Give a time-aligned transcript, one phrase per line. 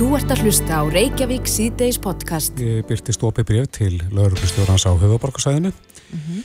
[0.00, 2.56] Þú ert að hlusta á Reykjavík síðdeis podcast.
[2.56, 6.40] Ég byrti stópi bref til lauruglustjórnans á höfuborgarsæðinu mm -hmm.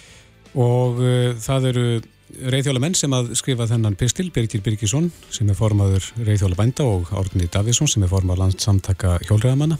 [0.60, 1.86] og uh, það eru
[2.52, 7.08] reyðhjóla menn sem að skrifa þennan pistil, Birgir Birgisson sem er formaður reyðhjóla bænda og
[7.16, 9.78] Árni Davísson sem er formaður landsamtaka hjólreðamanna.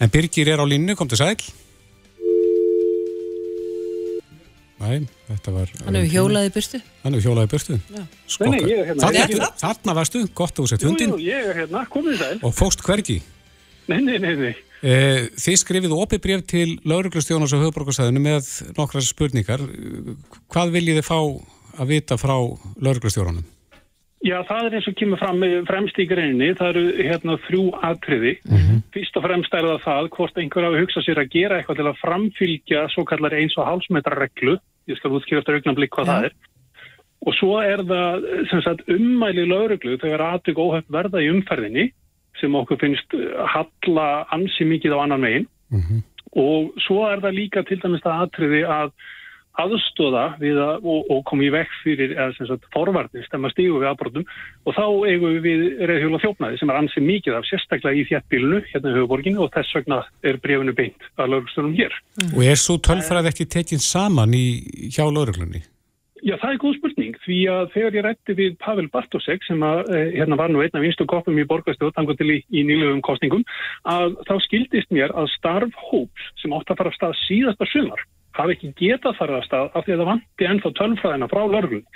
[0.00, 1.36] En Birgir er á línu, kom til sæl.
[4.80, 5.06] Næ.
[5.26, 6.80] Hann hefur hjólaði burtu?
[7.02, 7.50] Hann hefur hjólaði
[8.76, 9.08] er hérna.
[9.08, 11.16] Þarna, þarna varstu, gott að þú sett hundin.
[11.16, 12.36] Jú, jú, ég er hérna, komið sæl.
[12.46, 13.18] Og fóst hvergi.
[13.90, 14.52] Nei, nei, nei, nei.
[14.86, 19.66] Eh, þið skrifið opið bref til lauruglustjónars á höfuborgarsæðinu með nokkra spurningar.
[20.52, 21.18] Hvað viljið þið fá
[21.80, 23.46] að vita frá lauruglustjóranum?
[24.24, 28.32] Já, það er eins og kemur fram fremst í greinni, það eru hérna þrjú atriði.
[28.48, 28.78] Mm -hmm.
[28.94, 31.88] Fyrst og fremst er það það hvort einhver hafi hugsað sér að gera eitthvað til
[31.90, 34.56] að framfylgja svo kallar eins og hálsmetra reglu,
[34.88, 36.12] ég skal útskýra eftir augnablikk hvað ja.
[36.12, 36.32] það er.
[37.26, 41.92] Og svo er það sagt, ummæli lauruglu þegar aðtök óhægt verða í umferðinni
[42.40, 43.12] sem okkur finnst
[43.52, 45.46] halla ansi mikið á annan megin.
[45.70, 46.00] Mm -hmm.
[46.36, 48.92] Og svo er það líka til dæmis það atriði að
[49.62, 52.14] aðstóða við að, og, og komi í vekk fyrir
[52.74, 54.26] forvarnist þegar maður stígur við aðbrotum
[54.66, 58.92] og þá eigum við reyðhjóla þjófnaði sem er ansið mikið af sérstaklega í þjættbílunu hérna
[58.92, 61.96] í höfuborginu og þess vegna er brefinu beint að laurugstunum hér.
[62.20, 62.34] Mm.
[62.34, 64.46] Og er svo tölfræð ekki tekinn saman í,
[64.92, 65.64] hjá lauruglunni?
[66.24, 69.82] Já, það er góð spurning því að þegar ég rætti við Pavel Bartosek sem að,
[69.94, 73.02] eh, hérna var nú einn af vinstu koppum í borgastöðu tango til í, í nýluðum
[73.04, 73.44] kostningum
[73.84, 78.02] að þá skildist mér að starf hóps sem átt að fara að stað síðasta sumar
[78.36, 81.86] hafi ekki getað farið að stað af því að það vanti ennþá tölfræðina frá lörglun.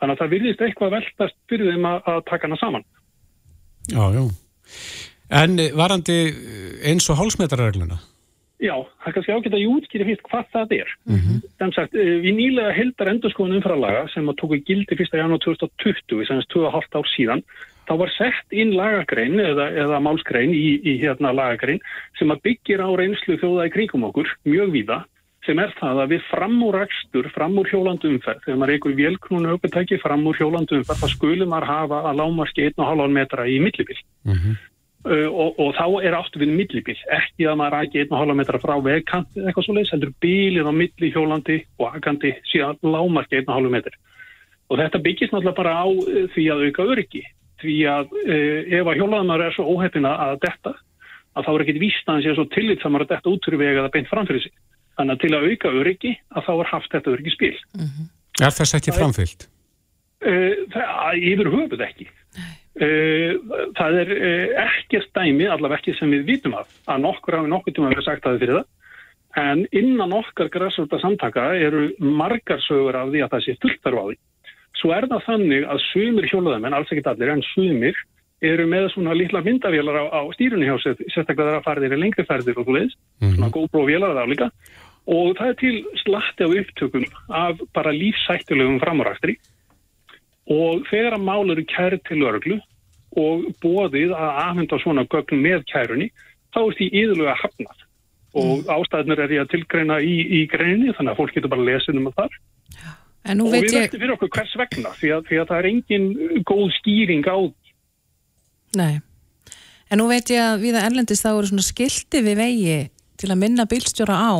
[0.00, 2.86] Þannig að það virðist eitthvað veltast fyrir þeim að, að taka hana saman.
[3.90, 4.22] Já, já.
[5.40, 6.16] En varandi
[6.90, 8.00] eins og hálsmetrarregluna?
[8.60, 10.88] Já, það kannski ágætt að ég útskýri fyrst hvað það er.
[11.08, 11.36] Mm -hmm.
[11.60, 15.16] Þannig að við nýlega heldar endurskoðun umfralaga sem að tóku gildi 1.
[15.16, 17.42] janúar 2020, sem er 2,5 ár síðan,
[17.88, 21.80] þá var sett inn lagagrein eða, eða málsgrein í, í hérna lagagrein
[22.18, 24.98] sem að byggir á reynslu þjóða í kringum okkur mjög víða
[25.50, 31.00] sem er það að við framúrækstur, framúr hjólandumferð, þegar maður eigur vélknúnu aukvitæki framúr hjólandumferð,
[31.00, 33.96] það skulum maður hafa að lámarski 1,5 metra í millibil.
[34.28, 34.60] Mm -hmm.
[35.10, 38.74] uh, og, og þá er áttu við millibil, ekki að maður rækja 1,5 metra frá
[38.84, 43.96] vegkant eitthvað svo leiðis, heldur bílið á milli hjólandi og akandi síðan lámarski 1,5 metri.
[44.70, 47.24] Og þetta byggist náttúrulega bara á uh, því að auka öryggi,
[47.60, 50.78] því að uh, ef að hjólaðumar er svo óhefina að detta,
[51.34, 53.82] að þá er ekkit víst að hann sé svo tillitsamar að detta út fyrir vega
[53.82, 54.54] eða beint framfyrir sig.
[55.00, 57.54] Þannig að til að auka öryggi að þá er haft þetta öryggi spil.
[57.72, 58.08] Mm -hmm.
[58.44, 59.46] Er þess ekki framfyllt?
[60.20, 62.10] Það yfir höfuð ekki.
[62.80, 63.34] Uh,
[63.74, 67.74] það er uh, ekki stæmi, allaveg ekki sem við vitum af, að nokkur hafi nokkur
[67.74, 68.68] tíma verið sagt að það fyrir það.
[69.40, 74.04] En innan okkar græsvölda samtaka eru margar sögur af því að það sé fulltarf á
[74.06, 74.16] því.
[74.80, 77.98] Svo er það þannig að sumir hjólaðamenn, alls ekkit allir, en sumir
[78.40, 81.84] eru með svona lítla myndavélar á, á stýrunni hjá sér, sérstaklega það er að fara
[81.84, 83.34] þeirri lengri ferðir og svo leiðis, mm -hmm.
[83.36, 84.48] svona GoPro vélar það líka
[85.08, 89.36] og það er til slatti á upptökum af bara lífsættilegum framræstri
[90.50, 92.58] og þegar að mál eru kæri til örglu
[93.18, 96.10] og bóðið að aðfenda svona gögn með kærunni,
[96.54, 97.80] þá er því íðulega hafnað.
[98.38, 98.68] Og mm.
[98.70, 102.12] ástæðnir er ég að tilgreina í, í greinni þannig að fólk getur bara lesið um
[102.14, 102.36] það
[103.28, 103.92] og við veitum ég...
[103.92, 106.06] fyrir okkur hvers vegna því að, því að það er engin
[106.48, 107.38] góð skýring á
[108.78, 109.00] Nei,
[109.90, 112.78] en nú veit ég að við að erlendist þá eru svona skildi við vegi
[113.20, 114.34] til að minna bílstjóra á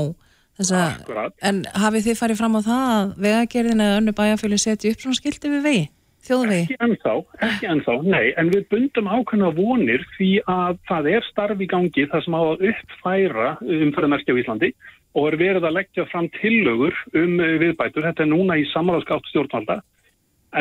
[0.61, 5.05] Þessa, en hafið þið farið fram á það að vegagerðin eða önnu bæjarfjölu setja upp
[5.05, 5.85] svona skildi við vegi,
[6.29, 6.67] þjóðvegi?
[6.67, 7.15] Ekki ennþá,
[7.47, 12.07] ekki ennþá, nei, en við bundum ákveðna vonir því að það er starf í gangi
[12.13, 14.73] þar sem á að uppfæra umfæðamerkja á Íslandi
[15.17, 19.81] og er verið að leggja fram tillögur um viðbætur, þetta er núna í samáðskátt stjórnvalda,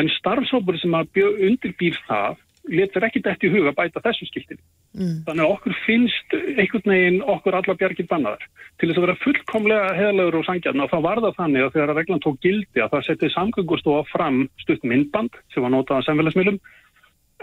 [0.00, 4.60] en starfsópur sem að undirbýr það letur ekki dætt í huga bæta þessu skiltinu.
[4.98, 5.22] Mm.
[5.26, 8.44] Þannig að okkur finnst einhvern veginn okkur alla bjargir bannaðar.
[8.78, 11.92] Til þess að vera fullkomlega heðalegur og sangjarn og þá var það þannig að þegar
[11.94, 16.06] að reglan tók gildi að það setti samgöngustofa fram stutt myndband sem var notað á
[16.08, 16.60] samfélagsmiðlum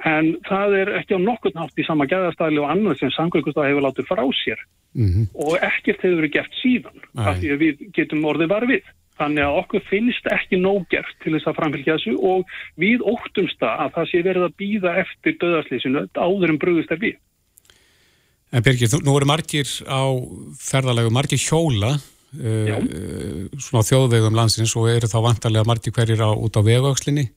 [0.05, 3.87] en það er ekki á nokkur nátt í sama gæðastæli og annað sem samgöngustofa hefur
[3.87, 4.61] látið frá sér
[4.93, 5.25] mm -hmm.
[5.33, 8.83] og ekkert hefur verið gert síðan af því að við getum orðið var við.
[9.17, 13.95] Þannig að okkur finnst ekki nógert til þess að framfylgja þessu og við óttumst að
[13.95, 17.17] það sé verið að býða eftir döðarslýsinu áður en bröðust er við.
[18.53, 20.07] En Birgir, nú eru margir á
[20.61, 22.77] ferðalegu, margir hjóla uh,
[23.59, 27.27] svona á þjóðvegum landsins og eru þá vantarlega margir hverjir á, út á vegaukslinni.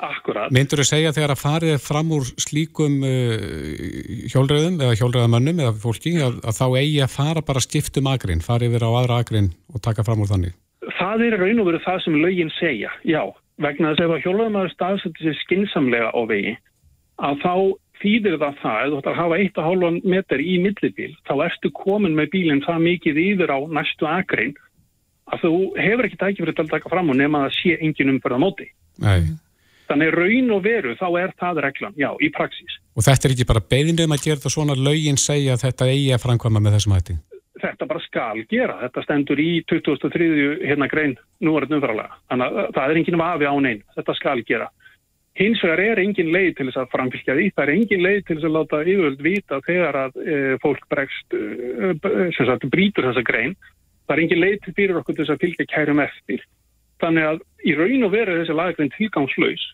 [0.00, 0.48] Akkurat.
[0.54, 3.44] Myndur þú segja þegar að farið fram úr slíkum uh,
[4.32, 8.70] hjólröðum eða hjólröðamönnum eða fólki að, að þá eigi að fara bara skiptum agrinn, farið
[8.70, 10.56] yfir á aðra agrinn og taka fram úr þannig?
[10.96, 13.20] Það er raun og verið það sem lögin segja, já,
[13.60, 16.54] vegna þess að ef að hjólöðumæður staðsettir sér skinsamlega á vegi,
[17.20, 17.54] að þá
[18.00, 22.16] þýðir það það, ef þú ætlar að hafa 1,5 metr í millibíl, þá ertu komin
[22.16, 24.56] með bílinn það mikið yfir á næstu akrein
[25.30, 28.40] að þú hefur ekki tækifrið til að taka fram og nema að sé engin umförða
[28.42, 28.68] móti.
[29.04, 29.36] Nei.
[29.90, 32.78] Þannig raun og veru, þá er það reglan, já, í praxís.
[32.94, 36.12] Og þetta er ekki bara beðinum að gera þetta svona lögin segja að þetta eigi
[36.14, 37.16] að framkvæma með þessum hætti?
[37.60, 38.76] Þetta bara skal gera.
[38.84, 40.28] Þetta stendur í 2003.
[40.64, 42.20] hérna grein núverðin umfæralega.
[42.30, 43.82] Þannig að það er enginn vafi án einn.
[43.96, 44.68] Þetta skal gera.
[45.40, 47.50] Hins vegar er engin leið til þess að framfylgja því.
[47.54, 51.36] Það er engin leið til þess að láta yfirvöld vita þegar að e, fólk bregst,
[51.36, 51.92] e,
[52.36, 53.54] sem sagt, brítur þessa grein.
[54.06, 56.42] Það er engin leið til fyrir okkur til þess að fylgja kærum eftir.
[57.00, 59.66] Þannig að í raun og veru þessi lagrein tilgangslaus,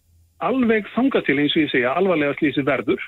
[0.44, 3.00] alveg þanga til eins og ég segja alvarlega slísi verður,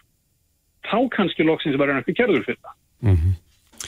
[0.88, 2.74] þá kannski loksins verður einhver gerður fyrir það.
[3.04, 3.36] Mm -hmm.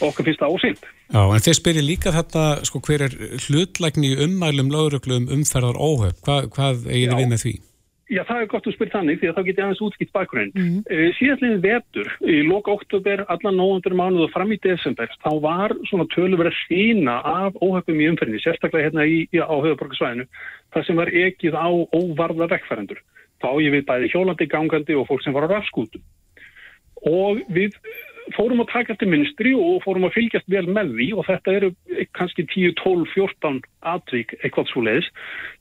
[0.01, 0.85] Okkur finnst það ósynd.
[1.11, 3.17] Já, en þeir spyrir líka þetta, sko, hver er
[3.47, 6.21] hlutlægni ummælum löguröglu um umferðar óhöf?
[6.25, 7.57] Hva, hvað eigið þið við með því?
[8.11, 10.49] Já, það er gott að spyrja þannig því að þá get ég aðeins útskipt bakgrunn.
[10.57, 10.81] Mm -hmm.
[10.91, 15.75] e, Síðastleginn vetur, í loka oktober, allan nógundur mánuð og fram í desember, þá var
[15.87, 20.27] svona tölur verið að sína af óhefum í umferðinni, sérstaklega hérna í, í, á höfuborgarsvæðinu,
[20.75, 22.99] það sem var ekið á óvarða vekkfærandur.
[23.41, 26.03] Þá ég við bæði hjólandi, gangandi og fólk sem var á rafskútum.
[27.07, 27.79] Og við
[28.37, 31.71] fórum að taka eftir minstri og fórum að fylgjast vel með því og þetta eru
[32.17, 33.61] kannski 10, 12, 14
[33.93, 35.09] atvík eitthvað svo leiðis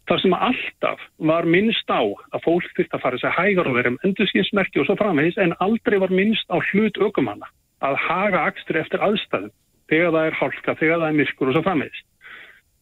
[0.10, 3.94] þar sem alltaf var minnst á að fólk þurft að fara sér hægar og vera
[3.94, 7.50] um endurskinsmerki og svo framvegis en aldrei var minnst á hlut ökumanna
[7.86, 9.54] að haga axtur eftir aðstæðum
[9.90, 12.06] þegar það er hálka, þegar það er myrkur og svo framvegis.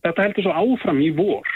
[0.05, 1.55] Þetta heldur svo áfram í vor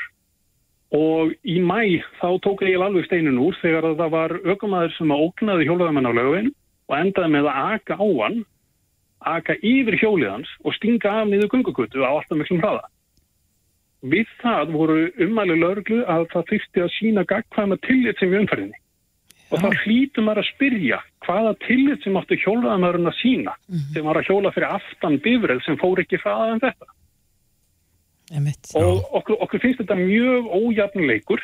[0.96, 5.24] og í mæ þá tók ég alveg steinun úr þegar það var ökumæður sem að
[5.28, 6.52] ógnaði hjólaðamenn á lögveinu
[6.92, 8.42] og endaði með að aka á hann,
[9.32, 12.84] aka yfir hjólið hans og stinga af niður gungugutu á alltaf miklum hraða.
[14.12, 18.80] Við það voru umæli löglu að það þurfti að sína gagkvæma tillit sem við umferðinni.
[19.52, 23.94] Og þá hlítum maður að spyrja hvaða tillit sem áttu hjólaðamörun að sína mm -hmm.
[23.94, 26.88] sem var að hjóla fyrir aftan bifrið sem fór ekki hraðað en þetta.
[28.80, 31.42] Og okkur, okkur finnst þetta mjög ójafnuleikur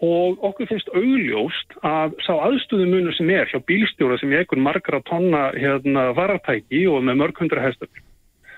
[0.00, 5.02] og okkur finnst augljóst að sá aðstöðumunur sem er hjá bílstjóra sem er einhvern margra
[5.04, 7.90] tonna hérna, varatæki og með mörg hundra hestur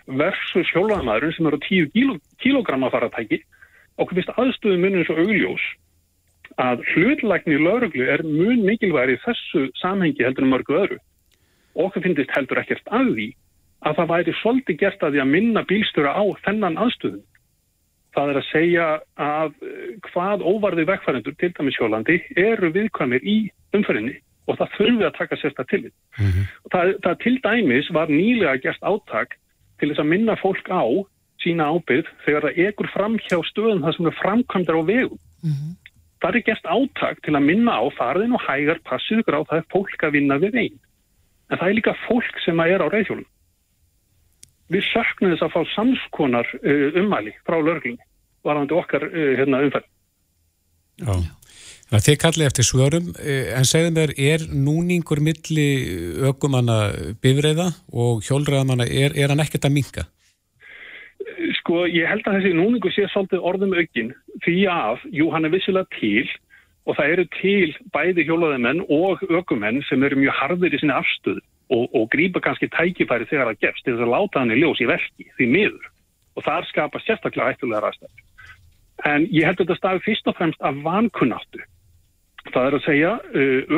[0.07, 3.43] versus hjólamaðurinn sem eru 10 kíló, kílógramma varatæki
[3.99, 5.67] okkur finnst aðstöðumunur svo augljós
[6.63, 10.99] að hlutlækni lauruglu er mun mikilværi þessu samhengi heldur en mörgu öðru.
[11.75, 13.29] Okkur finnst heldur ekkert að því
[13.83, 17.23] að það væri svolítið gert að því að minna bílstjóra á þennan aðstöðum
[18.13, 18.87] Það er að segja
[19.25, 23.37] að eh, hvað óvarði vegfærandur til dæmis hjólandi eru viðkvæmir í
[23.77, 24.19] umferinni
[24.51, 25.87] og það þurfi að taka sérsta til.
[26.19, 26.51] Mm -hmm.
[26.75, 29.39] það, það til dæmis var nýlega gert áttak
[29.79, 30.85] til þess að minna fólk á
[31.43, 35.21] sína ábyrð þegar það egur fram hjá stöðum það sem er framkvæmdar á vegum.
[35.43, 35.73] Mm -hmm.
[36.21, 39.71] Það er gert áttak til að minna á farðin og hægar passið á það er
[39.73, 40.81] fólk að vinna við veginn.
[41.51, 43.32] En það er líka fólk sem er á reyðhjólum
[44.73, 48.03] við söknum þess að fá samskonar uh, umæli frá lörglinni
[48.47, 49.87] varðandi okkar uh, hérna, umfæð.
[51.03, 51.15] Já,
[51.91, 55.69] það þið kallið eftir svörum, uh, en segðum þér, er núningur milli
[56.31, 56.81] ökumanna
[57.23, 60.07] bifræða og hjólræðamanna, er, er hann ekkert að minka?
[61.61, 64.11] Sko, ég held að þessi núningu sé svolítið orðum aukinn
[64.43, 66.27] því að, jú, hann er vissilega til
[66.83, 71.43] og það eru til bæði hjólræðamenn og ökumenn sem eru mjög harður í sinni afstöðu
[71.73, 74.83] og, og grípa kannski tækifæri þegar það gefst til þess að láta hann í ljós
[74.83, 75.89] í verki því miður
[76.37, 78.29] og þar skapar sérstaklega ættulega ræðstæður.
[79.09, 81.65] En ég held að þetta stafi fyrst og fremst af vankunnáttu.
[82.53, 83.11] Það er að segja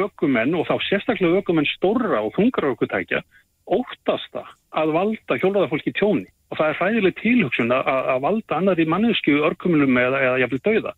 [0.05, 3.23] ökumenn og þá sérstaklega ökumenn stórra og þungra ökutækja
[3.65, 4.45] óttasta
[4.77, 9.99] að valda hjólraðarfólki tjóni og það er fræðileg tilhugsun að, að valda annari mannesku örkumunum
[10.01, 10.93] eða, eða jafnvel dauða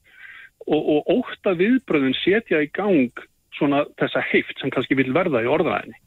[0.67, 3.23] og, og ótta viðbröðun setja í gang
[3.57, 5.99] svona þessa heift sem kannski vil verða í orðaðinni.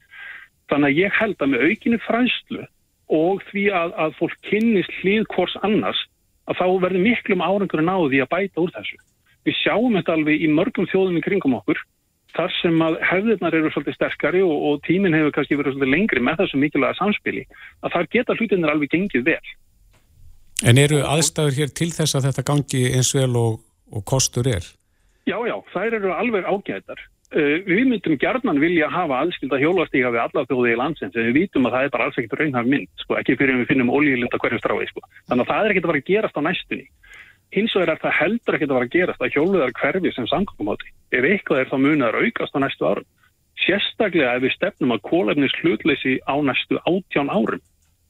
[0.69, 2.65] Þannig að ég held að með aukinni fræslu
[3.19, 6.01] og því að, að fólk kynnist hlið hvors annars
[6.49, 8.99] að þá verður miklum árangur að ná því að bæta úr þessu.
[9.47, 11.81] Við sjáum þetta alveg í mörgum þjóðum í kringum okkur
[12.35, 16.23] þar sem að hefðirnar eru svolítið sterkari og, og tíminn hefur kannski verið svolítið lengri
[16.25, 17.45] með þessu mikilvæga samspili
[17.81, 19.53] að þar geta hlutinir alveg gengið vel.
[20.69, 23.61] En eru aðstæður hér til þess að þetta gangi eins vel og,
[23.95, 24.65] og kostur er?
[25.29, 27.01] Já, já, þær eru alveg ágæðar.
[27.29, 31.35] Uh, við myndum gerðnan vilja hafa aðskilda hjólastíka við alla þjóði í landsins en við
[31.43, 33.91] vítum að það er bara alls ekkert raunhaf mynd sko, ekki fyrir að við finnum
[33.93, 35.03] ólíðlinda hverju strái sko.
[35.29, 36.87] þannig að það er ekkert að vera að gerast á næstunni
[37.53, 40.89] hins vegar er það heldur ekkert að vera að gerast að hjóluðar hverfi sem samkvæmumáti
[41.19, 43.09] ef eitthvað er þá munið að aukast á næstu árum
[43.61, 47.61] sérstaklega ef við stefnum að kólefnis hlutleysi á næstu átján árum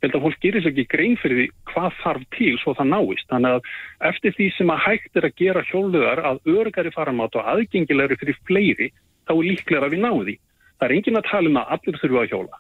[0.03, 3.25] held að fólk gerir sér ekki grein fyrir því hvað þarf til svo það náist.
[3.31, 3.69] Þannig að
[4.09, 8.39] eftir því sem að hægt er að gera hjóluðar að örgari faramátt og aðgengilegri fyrir
[8.47, 8.89] fleiri,
[9.29, 10.36] þá er líklega að við náði.
[10.79, 12.59] Það er engin að tala um að allir þurfa að hjóla.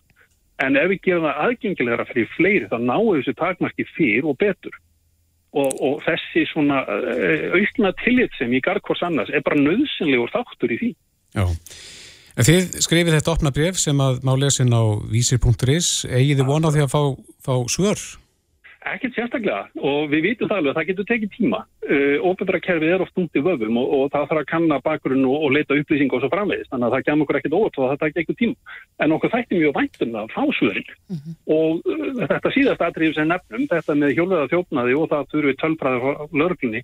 [0.59, 4.75] En ef við gerum það aðgengilegra fyrir fleiri þá náum þessu takmarki fyrr og betur.
[5.49, 10.75] Og, og þessi svona uh, aukna tillit sem í garðkors annars er bara nöðsynlegur þáttur
[10.75, 10.91] í því.
[11.39, 11.45] Já.
[12.39, 15.89] En þið skrifið þetta opna bref sem að má lesin á vísir.is.
[16.05, 17.01] Egið þið vonað því að fá,
[17.47, 18.03] fá svör?
[18.87, 21.57] Ekkert sérstaklega og við vitum það alveg að það getur tekið tíma.
[22.23, 25.25] Óbefra uh, kerfið er oft út í vöfum og, og það þarf að kanna bakgrunn
[25.27, 26.69] og, og leita upplýsing og svo framvegist.
[26.71, 28.77] Þannig að það gemur okkur ekkert óvart og það takir ekkert tíma.
[29.03, 30.93] En okkur þætti mjög væntum það að fá svörin.
[31.09, 31.35] Mm -hmm.
[31.57, 35.99] Og uh, þetta síðast aðrið sem nefnum, þetta með hjólöða þjófnaði og það þurfið tölfræði
[35.99, 36.83] á lörglunni,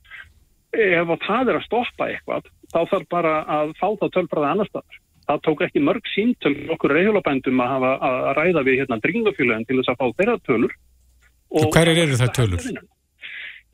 [0.75, 4.99] ef það er að stoppa eitthvað, þá þarf bara að fá það staðar.
[5.25, 9.79] Það tók ekki mörg símtöl okkur reyðjólabændum að hafa að ræða við hérna dringafélagin til
[9.79, 10.75] þess að fá þeirra tölur
[11.51, 12.67] hverjir eru það tölur?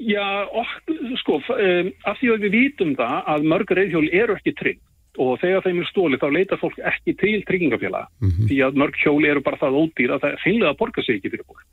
[0.02, 0.70] Já, og,
[1.22, 4.80] sko, um, af því að við vítum það að mörg reyðhjól eru ekki trygg
[5.20, 8.48] og þegar þeim er stólið þá leita fólk ekki til tryggingafélaga mm -hmm.
[8.48, 11.46] því að mörg hjól eru bara það ódýr að það finlega borgar sig ekki fyrir
[11.46, 11.66] fólk.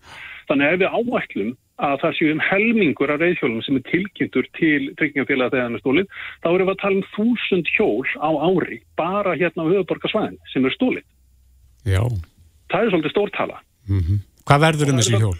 [0.49, 4.47] Þannig að ef við áætlum að það séu um helmingur af reyðhjólum sem er tilkynntur
[4.59, 6.07] til tryggingafélaga þegar það er stólið,
[6.43, 10.67] þá erum við að tala um þúsund hjól á ári bara hérna á höfuborgarsvæðin sem
[10.67, 11.07] er stólið.
[11.87, 12.03] Já.
[12.69, 13.63] Það er svolítið stórtala.
[13.89, 14.19] Mm -hmm.
[14.45, 15.39] Hvað verður um þessi hjól?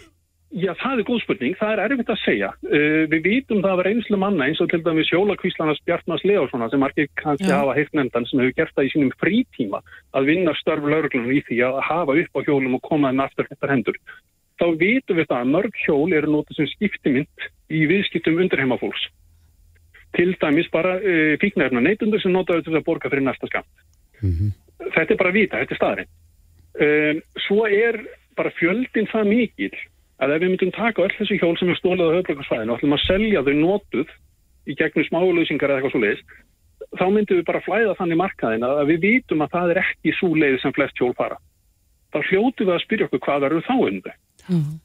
[0.49, 1.55] Já, það er góð spurning.
[1.59, 2.47] Það er erfitt að segja.
[2.65, 6.69] Uh, við vítum það að vera einslu manna eins og til dæmis Sjóla-Kvíslanars Bjartmars Leóssona
[6.71, 7.59] sem margir kannski ja.
[7.61, 9.83] hafa heilt nefndan sem hefur gert það í sínum frítíma
[10.17, 13.45] að vinna störf lauruglunum í því að hafa upp á hjólum og koma þeim aftur
[13.45, 13.99] eftir hendur.
[14.57, 19.05] Þá vítum við það að mörg hjól eru notið sem skiptimind í viðskiptum undirheimafólks.
[20.17, 23.69] Til dæmis bara uh, fíknæfna neitundur sem notaður til að borga fyrir næsta skamt.
[24.23, 24.57] Mm -hmm.
[24.97, 26.11] Þetta er bara vita, þetta er staðrinn.
[26.79, 27.13] Uh,
[27.45, 28.01] svo er
[28.33, 29.73] bara fjöldin það mikil
[30.19, 32.95] að ef við myndum taka öll þessi hjól sem er stólið á höfbrukarsvæðinu og ætlum
[32.97, 34.13] að selja þau nótuð
[34.69, 36.25] í gegnum smáluðsingar eða eitthvað svo leiðis,
[36.99, 40.29] þá myndum við bara flæða þannig markaðin að við vítum að það er ekki svo
[40.35, 41.39] leið sem flest hjól fara.
[42.13, 44.15] Þá hljótu við að spyrja okkur hvað eru þá undir.
[44.49, 44.77] Mm.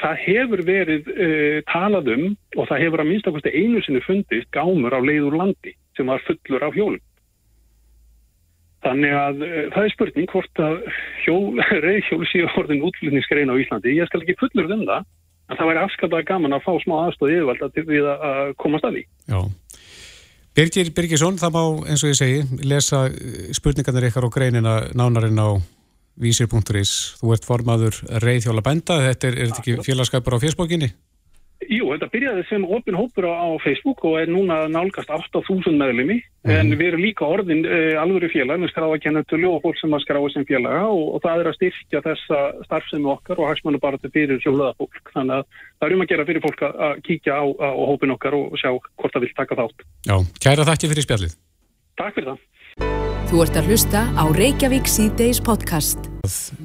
[0.00, 2.24] Það hefur verið uh, talað um
[2.58, 6.66] og það hefur að minnstakosti einu sinni fundist gámur á leiður landi sem var fullur
[6.66, 7.04] af hjólum.
[8.84, 10.76] Þannig að uh, það er spurning hvort að
[11.86, 13.96] reyðhjól séu orðin útflutningsgrein á Íslandi.
[13.98, 15.08] Ég skal ekki fullur um það,
[15.50, 18.96] en það væri afskaplega gaman að fá smá aðstóð yfirvalda til við að komast að
[18.98, 19.04] því.
[19.30, 19.40] Já.
[20.56, 25.38] Birgir Birgisson, það má eins og ég segi, lesa eh, spurningarnir ykkar á greinina nánarinn
[25.38, 25.62] á
[26.20, 26.94] vísir.is.
[27.20, 30.90] Þú ert formaður reyðhjóla benda, þetta er, er þetta ekki félagskapur á fésbókinni?
[31.68, 36.52] Jú, þetta byrjaði sem opin hópur á, Facebook og er núna nálgast 8.000 meðlumi mm.
[36.54, 40.30] en við erum líka orðin uh, alvöru félag með skráðakennetölu og fólk sem að skráða
[40.32, 44.12] sem félaga og, og það er að styrkja þessa starfsemi okkar og hagsmannu bara til
[44.14, 47.36] fyrir sjólaða fólk þannig að það er um að gera fyrir fólk að, að kíkja
[47.36, 49.86] á, á hópin okkar og sjá hvort það vil taka þátt.
[50.08, 51.36] Já, kæra þakki fyrir spjallið.
[52.00, 52.46] Takk fyrir það.
[53.30, 56.08] Þú ert að hlusta á Reykjavík C-Days podcast.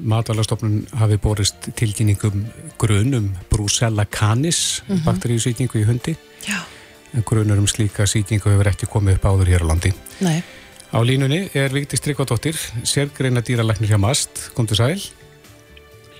[0.02, 2.40] Matalastofnun hafi borist tilkynningum
[2.82, 5.04] grunum Brucella canis, mm -hmm.
[5.06, 6.16] bakteríusýkingu í hundi.
[6.42, 6.66] Já.
[7.14, 9.92] En grunur um slíka sýkingu hefur ekki komið upp áður hér á landi.
[10.20, 10.42] Nei.
[10.90, 14.50] Á línunni er Vigdís Tryggvadóttir, sérgreina dýralæknir hjá MAST.
[14.54, 15.00] Kom til sæl.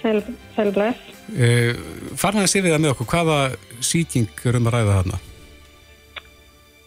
[0.03, 0.23] Sæl,
[0.55, 0.99] sæl bless.
[1.29, 1.75] Uh,
[2.15, 5.19] Farnaði að sé við það með okkur, hvaða sýking er um að ræða þarna?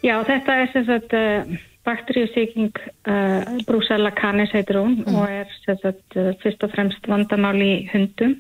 [0.01, 1.13] Já, þetta er sem sagt...
[1.13, 2.72] Uh, bakteríusíking
[3.10, 5.17] uh, Brucella canis heitir hún mm.
[5.17, 8.38] og er sagt, uh, fyrst og fremst vandamál í hundum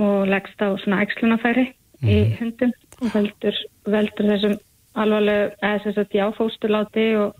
[0.00, 2.08] og leggst á svona ægslunafæri mm.
[2.08, 2.34] í mhm.
[2.40, 4.58] hundum og veldur, veldur þessum
[4.98, 7.36] alvarlega, eða þess að já, fóstuláti og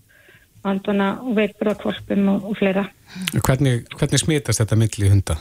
[0.64, 2.86] vandana og veitbröðkvolpum og, og fleira.
[3.34, 5.38] Hvernig, hvernig smitast þetta mittli í hunda?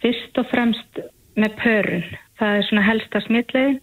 [0.00, 1.00] Fyrst og fremst
[1.40, 2.04] með pörun.
[2.40, 3.80] Það er svona helsta smitlegin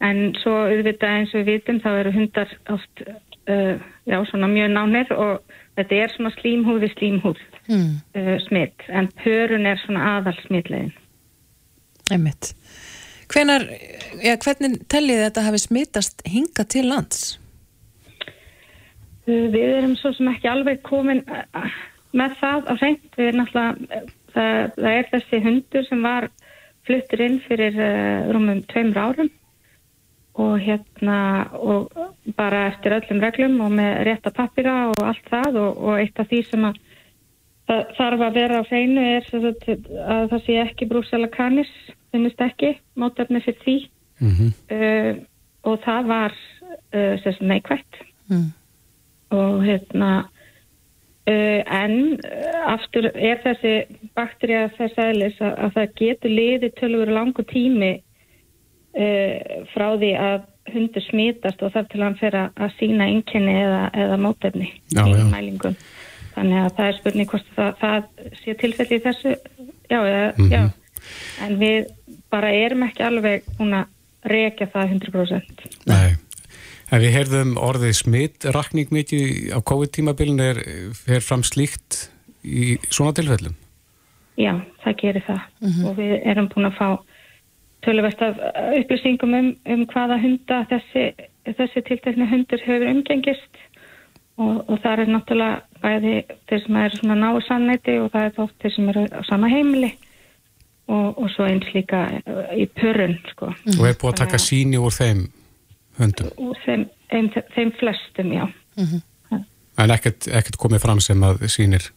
[0.00, 3.02] en svo auðvitað eins og við vitum þá eru hundar oft
[3.48, 5.42] uh, já, svona mjög nánir og
[5.78, 7.92] þetta er svona slímhúð við slímhúð mm.
[8.18, 10.92] uh, smitt en pörun er svona aðal smittlegin
[12.10, 12.54] Einmitt
[13.30, 13.62] Hvenar,
[14.24, 17.38] ja, hvernig tellið þetta hafi smittast hinga til lands?
[19.28, 21.22] Uh, við erum svo sem ekki alveg komin
[22.10, 24.04] með það á hreint við erum náttúrulega
[24.34, 26.30] það, það er þessi hundur sem var
[26.88, 27.76] fluttur inn fyrir
[28.32, 29.30] rúmum tveimur árum
[30.40, 31.18] og hérna
[31.52, 31.90] og
[32.36, 36.28] bara eftir öllum reglum og með rétta pappira og allt það og, og eitt af
[36.30, 36.80] því sem að
[37.70, 39.48] þarf að vera á hreinu er að,
[40.02, 41.70] að það sé ekki brúsela kanis
[42.10, 43.76] finnist ekki, mótefni fyrir því
[44.20, 44.50] mm -hmm.
[44.74, 45.12] uh,
[45.62, 46.36] og það var
[46.94, 48.52] uh, neikvægt mm.
[49.30, 50.10] og hérna
[51.30, 52.20] uh, en
[52.66, 53.74] aftur er þessi
[54.14, 58.02] bakterja þess aðlis að, að það getur liðið tölur langu tími
[58.96, 63.90] uh, frá því að hundur smitast og þar til hann fer að sína einkenni eða,
[63.94, 65.24] eða mótefni já, í já.
[65.32, 65.76] mælingum.
[66.34, 69.32] þannig að það er spurning hvort það, það sé tilfelli í þessu
[69.90, 70.52] já, eða, mm -hmm.
[70.52, 70.62] já
[71.44, 71.90] en við
[72.32, 76.16] bara erum ekki alveg búin að reykja það 100% Nei,
[76.90, 80.62] en við heyrðum orðið smitt rakning mikið á COVID-tímabilin er
[80.96, 82.08] fer fram slíkt
[82.44, 83.56] í svona tilfellum
[84.40, 84.54] Já,
[84.84, 85.86] það gerir það mm -hmm.
[85.88, 86.88] og við erum búin að fá
[87.84, 88.38] töluvert af
[88.78, 91.06] upplýsingum um, um hvaða hunda þessi,
[91.48, 93.60] þessi tiltekni hundur hefur umgengist
[94.40, 96.14] og, og það er náttúrulega bæði
[96.50, 99.50] þeir sem er svona náðu sannleiti og það er þótt þeir sem eru á sama
[99.52, 99.90] heimili
[100.90, 102.06] og, og svo eins líka
[102.56, 103.52] í pörun sko.
[103.78, 105.26] Og er búið að taka síni úr þeim
[106.00, 106.32] hundum?
[106.40, 108.44] Úr þeim, þeim, þeim flestum, já.
[108.76, 109.06] Mm -hmm.
[109.80, 111.90] En ekkert, ekkert komið fram sem að sínir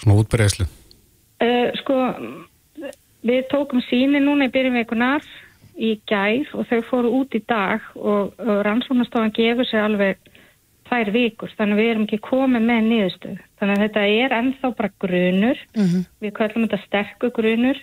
[0.00, 0.66] svona útbreyðslu?
[1.44, 1.96] Uh, sko,
[3.26, 5.26] við tókum síni núna í byrjumveikunar
[5.76, 10.20] í gær og þau fóru út í dag og, og rannsóknastofan gefur sér alveg
[10.86, 13.38] tvær vikur, þannig að við erum ekki komið með niðurstöð.
[13.58, 16.06] Þannig að þetta er ennþá bara grunur, mm -hmm.
[16.22, 17.80] við kallum þetta sterku grunur,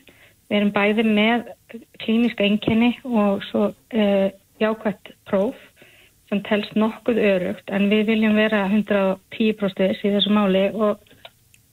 [0.48, 1.52] við erum bæði með
[2.04, 4.30] klíniska enginni og svo uh,
[4.62, 5.60] jákvæmt próf
[6.30, 11.02] sem telst nokkuð örugt, en við viljum vera 110% í þessu máli og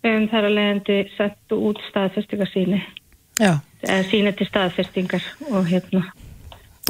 [0.03, 2.81] við hefum þar að leiðandi sett út staðfestingarsýni,
[3.41, 6.05] eða síni til staðfestingar og hérna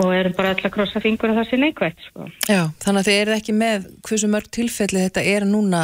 [0.00, 2.28] og erum bara alltaf krossa fingur að það sé neikvægt sko.
[2.48, 5.82] Já, þannig að þið eru ekki með hversu mörg tilfelli þetta er núna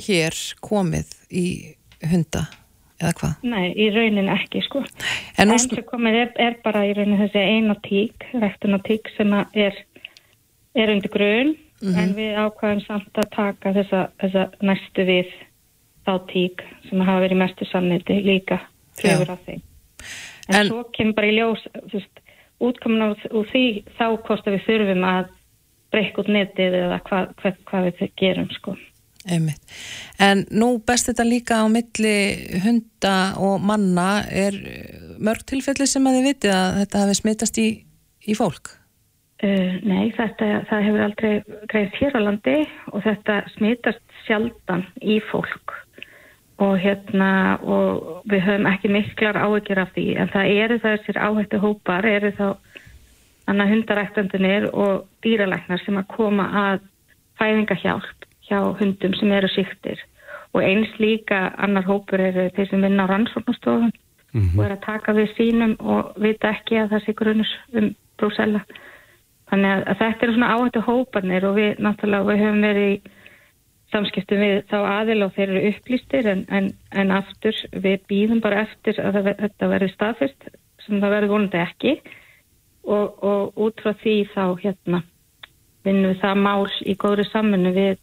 [0.00, 1.46] hér komið í
[2.10, 2.46] hunda
[3.00, 3.46] eða hvað?
[3.46, 7.46] Nei, í raunin ekki sko en nú sko komið er, er bara í raunin þessi
[7.56, 9.78] eina tík, rektuna tík sem er,
[10.74, 11.98] er undir grun mm -hmm.
[11.98, 15.34] en við ákvæðum samt að taka þessa, þessa næstu við
[16.06, 18.58] þá tík sem hafa verið mestu sanniti líka
[18.98, 19.62] fjögur af þeim
[20.52, 22.22] en, en svo kemur bara í ljós veist
[22.62, 23.66] útkomin úr því
[23.98, 25.30] þá hvort við þurfum að
[25.92, 28.76] breyka út netið eða hvað, hvað, hvað við gerum sko.
[29.22, 29.62] Einmitt.
[30.18, 32.14] En nú best þetta líka á milli
[32.64, 34.56] hunda og manna er
[35.22, 37.68] mörg tilfelli sem að þið vitið að þetta hafi smittast í,
[38.26, 38.72] í fólk?
[39.42, 41.32] Uh, nei, þetta það hefur aldrei
[41.70, 42.58] greið hér á landi
[42.90, 45.81] og þetta smittast sjaldan í fólk
[46.62, 47.30] og hérna
[47.62, 52.30] og við höfum ekki miklar áhyggjur af því en það eru þessir áhættu hópar eru
[52.38, 52.46] þá
[53.72, 56.84] hundaræktandunir og dýralæknar sem að koma að
[57.40, 60.00] fæðingahjálp hjá hundum sem eru síktir
[60.52, 63.92] og eins líka annar hópur eru þeir sem vinna á rannsóknastofun
[64.32, 64.58] mm -hmm.
[64.58, 68.60] og eru að taka við sínum og vita ekki að það sé grunus um brúsella
[69.50, 73.00] þannig að, þetta eru svona áhættu hóparnir og við náttúrulega við höfum verið í
[73.92, 78.64] samskiptum við þá aðil og þeir eru upplýstir en, en, en aftur við býðum bara
[78.66, 80.50] eftir að það, þetta verður staðfyrst
[80.86, 81.94] sem það verður vonandi ekki
[82.82, 85.02] og, og út frá því þá hérna
[85.86, 88.00] vinnum við það mál í góðri samfunnu við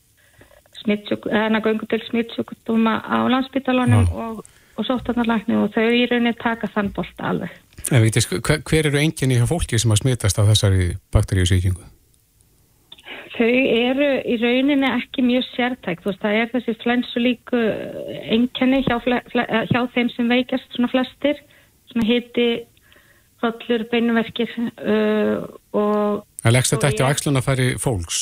[0.86, 4.44] hérna göngu til smittsjókutúma á landsbytalunum og,
[4.80, 7.52] og sóttarnarlækni og þau í rauninni taka þann bolt alveg.
[7.92, 11.84] En veitis, hver eru enginni hjá fólki sem að smittast af þessari bakteríusíkingu?
[13.40, 17.60] Þau eru í rauninni ekki mjög sértækt, þú veist, það er þessi flensu líku
[18.36, 21.40] enkenni hjá, hjá þeim sem veikast svona flestir,
[21.94, 22.48] svona hiti,
[23.40, 26.26] hollur, beinuverkir uh, og...
[26.44, 28.20] Það leggst þetta eftir á ægslun að færi fólks?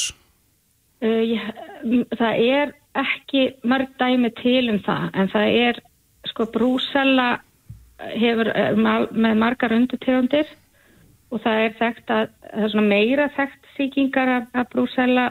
[1.02, 1.50] Uh, ég,
[2.14, 5.82] það er ekki mörg dæmi til um það, en það er,
[6.30, 7.28] sko, brúsella
[7.98, 10.46] hefur með margar undutegundir
[11.32, 15.28] og það er þekkt að það er svona meira þekkt síkingar af, af brúsella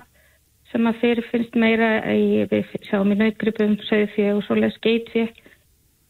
[0.72, 5.26] sem að fyrir finnst meira í, við sjáum í nautgripum, sögfjö og svoleiðs geitfjö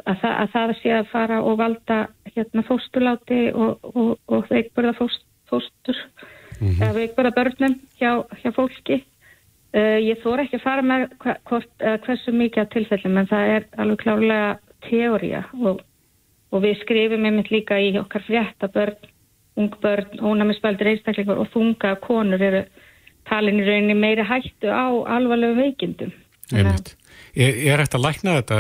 [0.07, 1.99] að, að það sé að fara og valda
[2.35, 5.99] hérna fósturláti og, og, og veikburða fóst, fóstur.
[6.57, 6.83] Mm -hmm.
[6.83, 9.05] eða veikburða börnum hjá, hjá fólki.
[9.77, 11.11] Uh, ég þór ekki að fara með
[11.45, 11.73] hvort,
[12.07, 15.83] hversu mikið af tilfellum en það er alveg klárlega teória og,
[16.51, 18.97] og við skrifum einmitt líka í okkar frétta börn
[19.57, 22.65] ungbörn, ónæmisbaldur einstaklingar og þunga konur eru
[23.29, 26.13] talin í rauninni meiri hættu á alvarlegu veikindum.
[26.53, 26.95] Einmitt.
[27.35, 28.59] Er, er þetta að lækna þetta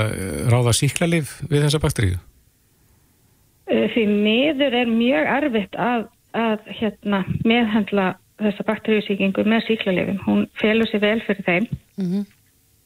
[0.52, 2.18] ráða síklarlif við þessa bakteríu?
[3.66, 6.06] Eh, því miður er mjög erfitt að,
[6.36, 10.20] að hérna, meðhandla þessa bakteríusíkingu með síklarlifin.
[10.26, 12.26] Hún felur sér vel fyrir þeim mm -hmm.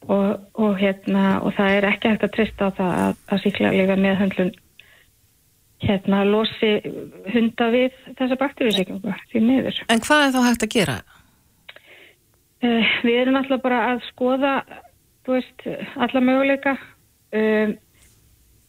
[0.07, 3.97] og, og, hérna, og það er ekki hægt að trista á það að, að síklarlifa
[4.05, 4.53] meðhandlun
[5.81, 6.75] hérna losi
[7.33, 9.81] hunda við þessa bakteríusíkingu því miður.
[9.89, 10.97] En hvað er þá hægt að gera?
[12.61, 14.55] Uh, við erum alltaf bara að skoða
[15.25, 15.67] þú veist,
[16.01, 17.75] alla möguleika um,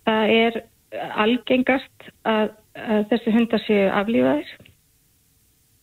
[0.07, 0.59] það er
[1.23, 4.51] algengast að, að þessi hundar séu aflífaðir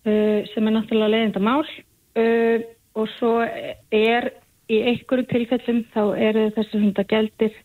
[0.05, 2.67] uh, sem er náttúrulega leiðinda mál uh,
[2.99, 4.31] og svo er
[4.69, 7.55] í einhverju tilfellum þá eru þessi hundageldir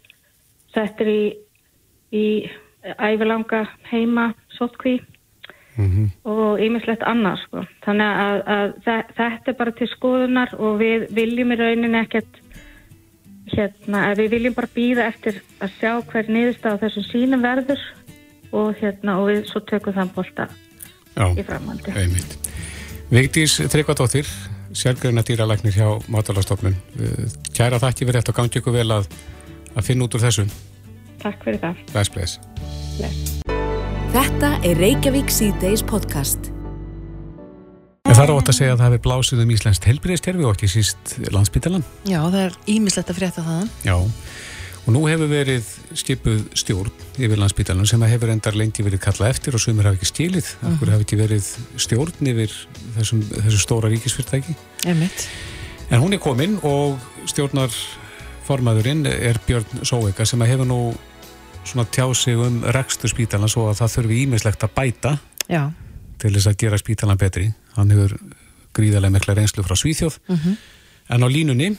[0.74, 1.22] settir í,
[2.16, 2.26] í
[2.84, 5.00] ævilanga heima sótkví
[5.76, 6.30] mm -hmm.
[6.30, 7.64] og ymislegt annars sko.
[7.84, 8.72] þannig að, að
[9.16, 12.40] þetta er bara til skoðunar og við viljum í rauninni ekkert
[13.56, 17.80] hérna, við viljum bara býða eftir að sjá hver niðurstað á þessum sínum verður
[18.52, 20.48] og hérna og við svo tökum þann bólta
[21.36, 21.92] í framhaldi
[23.10, 24.26] Vigdís Tryggvadóttir
[24.72, 26.76] sérgreina dýralæknir hjá Mátalastofnun
[27.54, 29.10] kæra þakki fyrir þetta og gangi ykkur vel að,
[29.76, 30.46] að finna út úr þessu
[31.24, 32.40] Takk fyrir það Bless, bless.
[32.98, 33.30] bless.
[34.12, 36.50] Þetta er Reykjavík C-Days podcast.
[38.04, 41.14] Það er átt að segja að það hefur blásið um Íslands helbriðskerfi og ekki síst
[41.34, 41.86] landsbytalan.
[42.06, 43.72] Já, það er ímislegt að frétta það.
[43.88, 43.96] Já,
[44.84, 49.56] og nú hefur verið skipuð stjórn yfir landsbytalan sem hefur endar lengi verið kallað eftir
[49.56, 50.52] og sumir hafi ekki stílið.
[50.60, 50.76] Það -huh.
[50.76, 51.48] hefur ekki verið
[51.86, 52.52] stjórn yfir
[52.98, 54.54] þessum, þessum stóra ríkisfyrtæki.
[54.86, 55.26] Emitt.
[55.90, 60.94] En hún er komin og stjórnarformaðurinn er Björn Sóeika sem hefur nú
[61.64, 65.16] svona tjá sig um rekstur spítalan svo að það þurfi ímislegt að bæta
[65.48, 65.72] Já.
[66.20, 68.16] til þess að gera spítalan betri hann hefur
[68.74, 70.38] gríðarlega mikla reynslu frá Svíþjóð mhm.
[70.38, 70.56] -huh.
[71.14, 71.76] en á línunni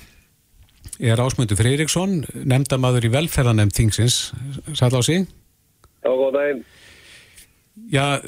[1.00, 4.34] er Ásmundur Freiriksson nefndamadur í velferðanemnd Þingsins
[4.74, 5.28] Sæl á sig
[6.04, 6.64] Já, góð daginn
[7.92, 8.22] Já,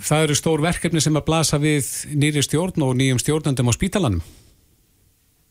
[0.00, 1.84] það eru stór verkefni sem að blasa við
[2.16, 4.22] nýri stjórn og nýjum stjórnandum á spítalanum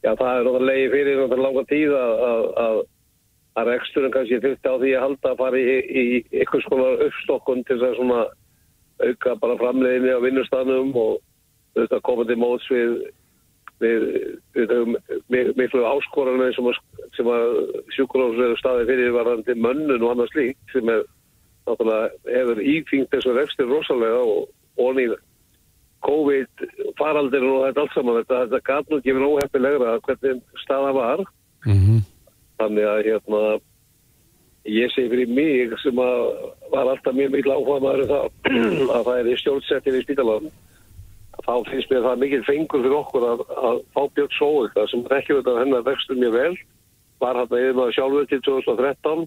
[0.03, 2.77] Já, það er náttúrulega leiði fyrir náttúrulega langa tíð að, að að
[3.61, 6.05] reksturinn kannski þurfti á því að halda að fara í, í
[6.41, 8.31] ykkur svona uppstokkun til þess að
[9.03, 11.19] auka bara framleiðinni á vinnustafnum og
[11.77, 12.95] þetta komandi móts við
[13.83, 14.05] við,
[14.55, 14.73] við,
[15.33, 16.79] við miklu áskoranir sem að,
[17.19, 17.57] að
[17.95, 21.03] sjúkurósveru staði fyrir varandi mönnun og annars líkt sem er
[21.67, 25.17] náttúrulega hefur ífengt þessu rekstur rosalega og onið
[26.03, 26.65] COVID
[26.99, 31.23] faraldir og þetta allt saman þetta, þetta gaf nú ekki verið óheppilegra hvernig staða var.
[31.67, 32.01] Mm -hmm
[32.63, 33.43] þannig að hérna
[34.63, 36.21] ég segi fyrir mig sem að
[36.71, 38.27] var alltaf mjög mikil áhuga maður um það
[38.97, 40.51] að það er stjórnsettir í spítalan
[41.43, 45.37] þá finnst mér það mikil fengur fyrir okkur að, að fá Björn Sóður sem ekki
[45.37, 46.53] veit að hennar vextur mjög vel
[47.23, 49.25] var hann að yfir sjálfur til 2013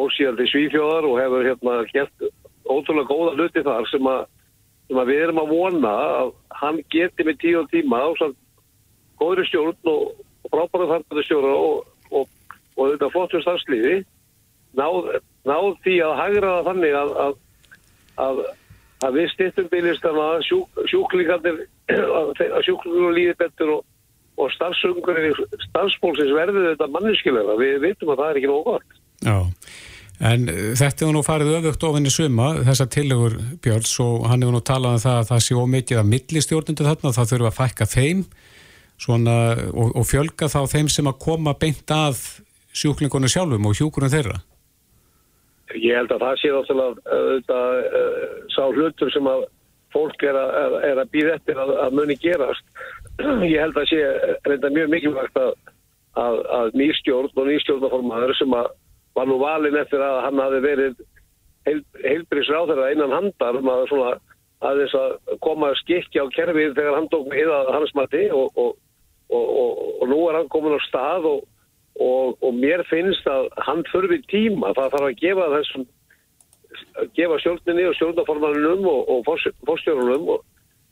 [0.00, 2.26] og síðan til Svífjóðar og hefur hérna gert
[2.66, 4.26] ótrúlega góða luti þar sem að,
[4.88, 8.38] sem að við erum að vona að hann geti með tíu og tíma á svona
[9.22, 12.28] góðri stjórn og frábæra þarfandi stjórn og og
[12.88, 14.00] þetta flottur starfsliði
[14.78, 15.12] náð,
[15.48, 17.36] náð því að hagraða þannig að, að,
[18.24, 18.42] að,
[19.06, 23.86] að við stittum bygglistana sjúk, sjúklingarnir að sjúklingur líði betur og,
[24.40, 25.38] og starfsungurinn
[25.68, 29.00] starfsbólsins verður þetta manninskilega við veitum að það er ekki nógu gott.
[29.20, 29.38] Já,
[30.30, 34.56] en uh, þetta hefur nú farið öfugt ofinni suma, þessa tillegur Björns og hann hefur
[34.56, 37.90] nú talað um það að það sé ómikið að millistjórnundu þarna það þurfa að fækka
[37.90, 38.22] þeim
[39.00, 39.34] svona,
[39.72, 42.20] og, og fjölga þá þeim sem að koma beint að
[42.76, 44.40] sjúklingunum sjálfum og hjúkurinn þeirra?
[45.76, 47.58] Ég held að það sé náttúrulega
[48.00, 49.46] uh, sá hlutur sem að
[49.94, 52.66] fólk er að, að býða eftir að, að muni gerast.
[53.52, 54.00] Ég held að sé
[54.46, 55.54] reynda mjög mikilvægt að,
[56.14, 58.70] að nýstjórn og nýstjórnaformaður sem að
[59.18, 61.00] var nú valin eftir að hann hafi verið
[61.66, 64.12] heil, heilbrísráþara innan handar um að svona
[64.60, 68.50] að þess að koma að skikja á kerfið þegar hann tók með hans mati og,
[68.60, 68.74] og,
[69.32, 71.46] og, og nú er hann komin á stað og
[72.00, 75.88] og, og mér finnst að hann þurfi tíma, það þarf að gefa þessum
[77.16, 79.24] gefa stjórninni og stjórnaformanunum og, og
[79.66, 80.30] fórstjórnunum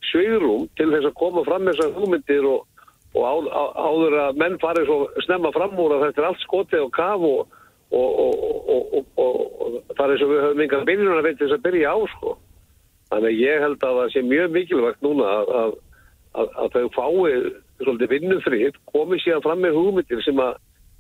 [0.09, 2.67] sveirum til þess að koma fram með þessar hugmyndir og,
[3.15, 6.45] og á, á, áður að menn farið svo snemma fram úr að þetta er allt
[6.45, 7.57] skotið og kaf og
[9.97, 12.35] það er eins og við höfum yngan byrjun að veit þess að byrja á sko.
[13.09, 15.77] Þannig að ég held að það sé mjög mikilvægt núna að, að,
[16.43, 17.33] að, að þau fái
[17.79, 20.59] svolítið vinnufrið, komið síðan fram með hugmyndir sem að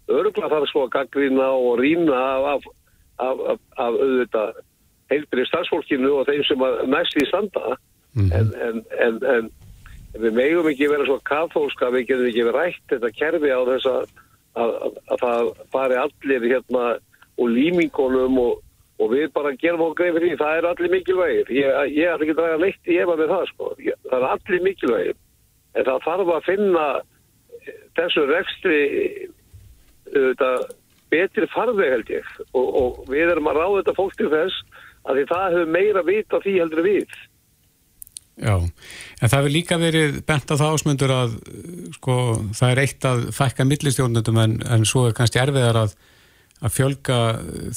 [0.08, 2.18] örgla þarf svo að gaggrina og rýna
[2.54, 2.66] af,
[3.18, 4.60] af, af, af auðvitað
[5.08, 7.76] heilbyrði starfsfólkinu og þeim sem næst í standa.
[8.16, 8.32] Mm -hmm.
[8.38, 9.18] en, en, en,
[10.14, 13.60] en við megum ekki vera svo kathólska, við getum ekki verið rætt þetta kerfi á
[13.68, 14.16] þess að
[14.58, 16.84] að það fari allir hérna
[17.38, 18.62] og límingunum og,
[18.98, 21.52] og við bara gerum okkur fyrir því, það er allir mikilvægir.
[21.54, 23.70] Ég, ég ætla ekki að draga leitt í efa með það sko,
[24.08, 25.20] það er allir mikilvægir.
[25.76, 26.86] En það þarf að finna
[27.98, 28.80] þessu rekstri
[30.12, 30.50] þetta,
[31.12, 35.18] betri farveg held ég og, og við erum að ráða þetta fólk til þess að
[35.18, 37.16] því það hefur meira vit á því heldur við.
[38.38, 41.32] Já, en það hefur líka verið bent að það ásmundur að
[41.96, 42.18] sko,
[42.54, 45.96] það er eitt að fækka millistjórnundum en, en svo er kannski erfiðar að,
[46.62, 47.18] að fjölga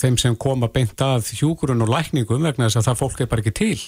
[0.02, 3.46] þeim sem koma beint að hjúkurun og lækningum vegna þess að það fólk er bara
[3.46, 3.80] ekki til.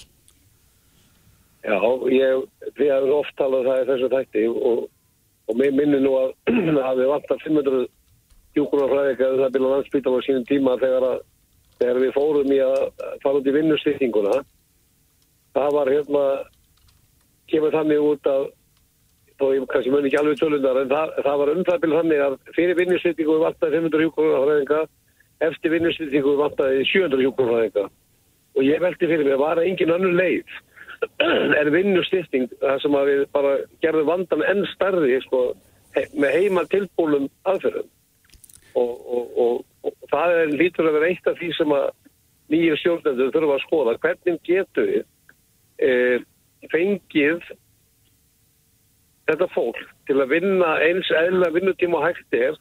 [1.63, 1.77] Já,
[2.11, 2.41] ég,
[2.79, 4.83] við hefum oft talað það í þessu tætti og
[5.47, 6.31] og mér minni nú að
[6.87, 7.83] að við vantar 500
[8.57, 11.21] hjúkunarfræðika það byrja landsbyttal á sínum tíma þegar, að,
[11.79, 12.81] þegar við fórum í að
[13.23, 14.41] fara út í vinnustýtinguna
[15.53, 16.25] það var hérna
[17.51, 18.49] kemur þannig út að
[19.39, 22.77] þó ég kannski mun ekki alveg tölundar en það, það var umfæðbil þannig að fyrir
[22.79, 24.81] vinnustýtingu við vantaði 500 hjúkunarfræðinga
[25.49, 27.87] eftir vinnustýtingu við vantaði 700 hjúkunarfræðinga
[28.53, 30.55] og ég veldi fyrir mig að vara engin annu leið
[31.61, 35.41] er vinnustýting það sem að við bara gerðum vandan enn starri sko,
[36.13, 37.89] með heima tilbúlum aðferðum
[38.79, 41.87] og, og, og, og það er lítur að vera eitt af því sem að
[42.53, 43.95] nýjir stjórnendur þurfa að skoða.
[44.03, 45.03] Hvernig getur við
[45.79, 45.93] e,
[46.71, 47.47] fengið
[49.29, 52.59] þetta fólk til að vinna eins eðla vinnutíma og hægt er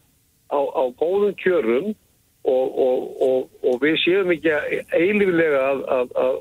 [0.52, 1.92] á, á góðum kjörum
[2.42, 4.50] og við séum ekki
[4.98, 6.40] eilífilega að, að, að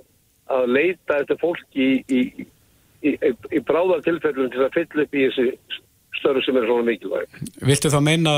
[0.52, 2.46] að leita eftir fólki í, í,
[3.08, 3.14] í,
[3.56, 5.48] í bráðartilfellum til að fylla upp í þessi
[6.22, 7.40] störu sem er svona mikilvæg.
[7.68, 8.36] Viltu þá meina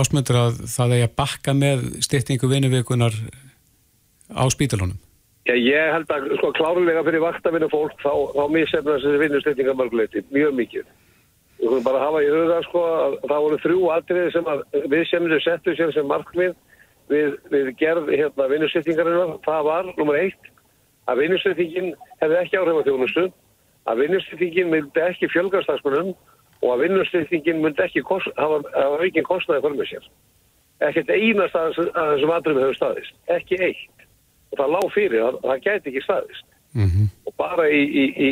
[0.00, 3.16] ásmöndur að það er að bakka með styrtingu vinnuveikunar
[4.32, 5.00] á spítalunum?
[5.42, 10.22] Já, ég held að sko klárlega fyrir vaktavinu fólk þá, þá missefna þessi vinnustyrtinga mörguleiti
[10.30, 10.84] mjög mikið.
[11.58, 14.62] Við höfum bara að hafa í huga sko að það voru þrjú atriði sem að
[14.92, 16.54] við sem þau settu sér sem markmið
[17.10, 19.36] við, við gerð hérna vinnustyrtingarinnar.
[19.46, 20.50] Það var nummer eitt
[21.10, 21.90] að vinnustyrtingin
[22.22, 23.26] hefði ekki áhrif á þjónustu,
[23.90, 26.12] að vinnustyrtingin myndi ekki fjölgarstagsmunum
[26.62, 30.06] og að vinnustyrtingin myndi ekki kost, hafa, hafa ekki kostnaði fyrir mig sér.
[30.82, 34.06] Ekkert einast að þessum aðrum hefur staðist, ekki eitt.
[34.52, 36.48] Og það lág fyrir að það gæti ekki staðist.
[36.72, 37.10] Mm -hmm.
[37.26, 38.28] Og bara í, í,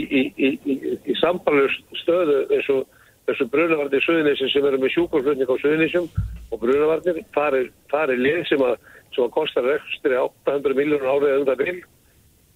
[0.49, 2.87] í, í sambalur stöðu eins og
[3.29, 6.09] þessu brunavarnir Suðunissin sem eru með sjúkurflutning á Suðunissjum
[6.51, 8.77] og brunavarnir, það er lið sem að,
[9.14, 11.79] sem að kostar rekstri 800 miljónur árið undan vil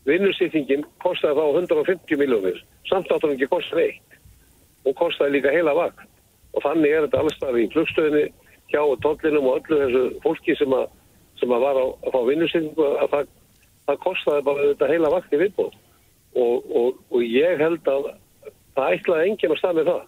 [0.09, 2.59] vinnustýtingin kostiði þá 150 miljónir
[2.89, 4.19] samt áttur hann ekki kostiði eitt
[4.85, 6.05] og kostiði líka heila vakt
[6.55, 8.25] og þannig er þetta allstað í flugstöðinni
[8.73, 10.87] hjá tóllinum og öllu þessu fólki sem að,
[11.41, 13.31] sem að var á að fá vinnustýtingu að það,
[13.89, 15.71] það kostiði bara þetta heila vakt í viðbóð
[16.35, 18.11] og, og, og ég held að
[18.75, 20.03] það ætlaði enginn að stað með það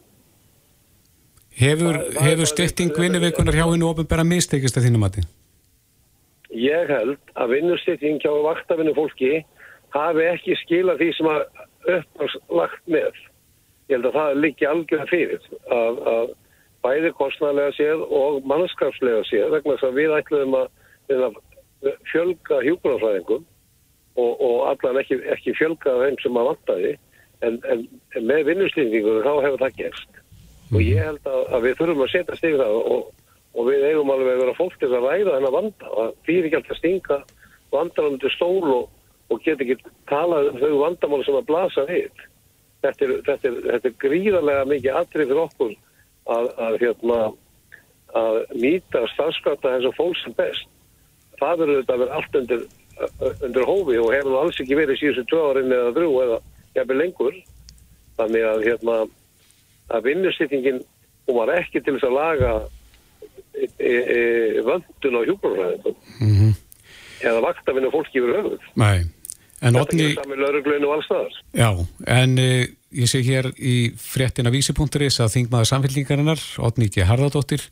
[1.57, 5.29] Hefur, hefur styrting vinnuveikunar hjá hennu ofinbæra mistekist að þínum að þið?
[6.61, 9.39] Ég held að vinnustyrting hjá vaktafinu fólki
[9.95, 11.47] hafi ekki skila því sem að
[11.95, 13.23] uppnáðslagt með.
[13.87, 16.31] Ég held að það liggi algjörða fyrir að, að
[16.87, 20.67] bæði kostnælega séð og mannskapslega séð vegna þess að við ætluðum að,
[21.17, 21.39] að
[22.11, 23.45] fjölga hjúkunarfræðingum
[24.17, 26.93] og, og allan ekki, ekki fjölga þeim sem að vantaði
[27.47, 30.21] en, en, en með vinnuslýningu þá hefur það gerst.
[30.75, 33.09] Og ég held að, að við þurfum að setja stig það og,
[33.55, 36.49] og við eigum alveg að vera fólk til að ræða þennan vanda og því er
[36.49, 37.21] ekki alltaf stinga
[37.75, 38.85] vandarum til stól og
[39.31, 39.77] og get ekki
[40.11, 42.27] talað um þau vandamál sem að blasa við.
[42.87, 45.75] Þetta er, þetta er, þetta er gríðarlega mikið atrið fyrir okkur
[46.37, 47.19] að, að, hérna,
[48.21, 50.73] að nýta starfskvæmta þess að fólk sem best.
[51.41, 52.65] Það verður þetta að vera allt undir,
[53.49, 56.41] undir hófi og hefur alls ekki verið síðustu tvö árin eða þrjú eða
[56.79, 57.41] jafnveg lengur.
[58.17, 58.99] Þannig að, hérna,
[59.93, 60.83] að vinnustýtingin
[61.27, 62.53] hún var ekki til þess að laga
[63.57, 64.21] e, e, e,
[64.65, 65.99] vöndun á hjúkurfræðingum.
[66.21, 66.55] Mm -hmm
[67.25, 68.65] eða vaktafinu fólki yfir höfuð.
[68.81, 69.05] Nei,
[69.63, 71.37] en Þetta er saman lauruglöinu og allstaðar.
[71.57, 71.71] Já,
[72.17, 72.65] en uh,
[72.97, 77.07] ég sé hér í fréttina vísi.is að þingmaður samfélningarinnar, Otni G.
[77.09, 77.65] Harðardóttir,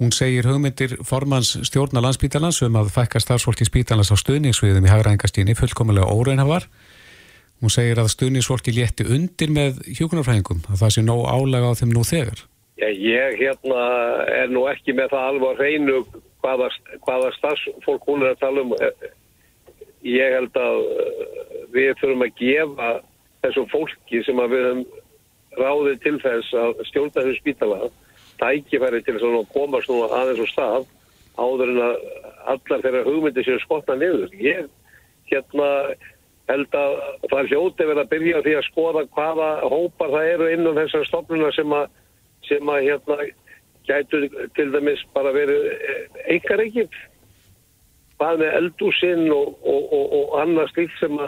[0.00, 5.54] hún segir hugmyndir formans stjórna landsbítalans um að fækka starfsfólki spítalans á stuðningsviðum í hagraðingastíni
[5.58, 6.66] fullkomulega óreynhafar.
[7.62, 11.94] Hún segir að stuðningsfólki létti undir með hjókunarfræðingum, að það sé nóg álega á þeim
[11.94, 12.42] nú þegar.
[12.74, 13.84] Já, ég hérna
[14.34, 16.00] er nú ekki með það alvar hreinu
[16.42, 16.72] hvaða,
[17.06, 18.74] hvaða stafsfólk hún er að tala um
[20.04, 22.90] ég held að uh, við þurfum að gefa
[23.44, 24.84] þessum fólki sem að við höfum
[25.54, 27.80] ráðið til þess að stjórna þessu spítala
[28.40, 30.88] tækifæri til þess að komast nú aðeins og stað
[31.34, 31.94] áður en að
[32.54, 34.34] allar þeirra hugmyndi séu skotna niður.
[34.38, 34.66] Ég
[35.30, 35.68] hérna
[36.50, 36.96] held að
[37.30, 41.08] það er hljótið verið að byrja því að skoða hvaða hópar það eru innan þessar
[41.08, 41.86] stofnuna sem að
[42.44, 43.16] sem að hérna
[43.88, 44.20] gætu
[44.56, 45.70] til dæmis bara verið
[46.28, 46.98] einhver eh, ekkert
[48.18, 51.18] hvað með eldúsinn og, og, og, og annað slikt sem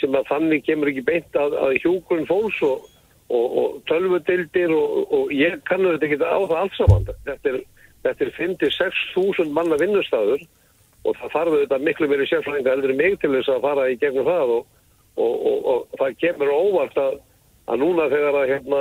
[0.00, 5.96] sem að þannig kemur ekki beint að, að hjókurinn fólks og tölvudildir og ég kannur
[5.96, 7.08] þetta ekki á það alls saman.
[7.26, 10.44] Þetta er 56.000 manna vinnustafur
[11.06, 14.28] og það þarf þetta miklu verið sérfræðinga eldur mig til þess að fara í gegnum
[14.28, 14.54] það
[15.16, 17.18] og það kemur óvart að,
[17.72, 18.80] að núna þegar að hérna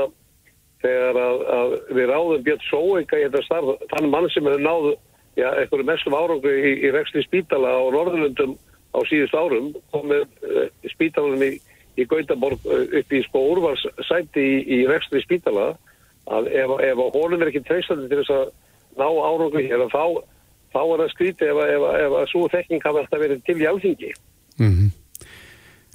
[0.83, 4.95] þegar að, að við ráðum Björn Sóeika í þetta starf, þann mann sem hefur náðu
[5.39, 8.57] ja, eitthvað mestum árangu í, í Reksli Spítala á Norðurlundum
[8.95, 11.51] á síðust árum, komið uh, Spítalanum í,
[11.99, 15.73] í Gautaborg uh, upp í sko úrvalssæti í, í Reksli Spítala
[16.25, 18.45] að ef, ef honum er ekki treystandi til þess að
[18.97, 20.05] ná árangu hér þá,
[20.73, 23.67] þá er það skrítið ef, ef, ef að svo þekking hafa alltaf verið til í
[23.69, 24.13] alþingi.
[24.55, 24.93] Mm -hmm.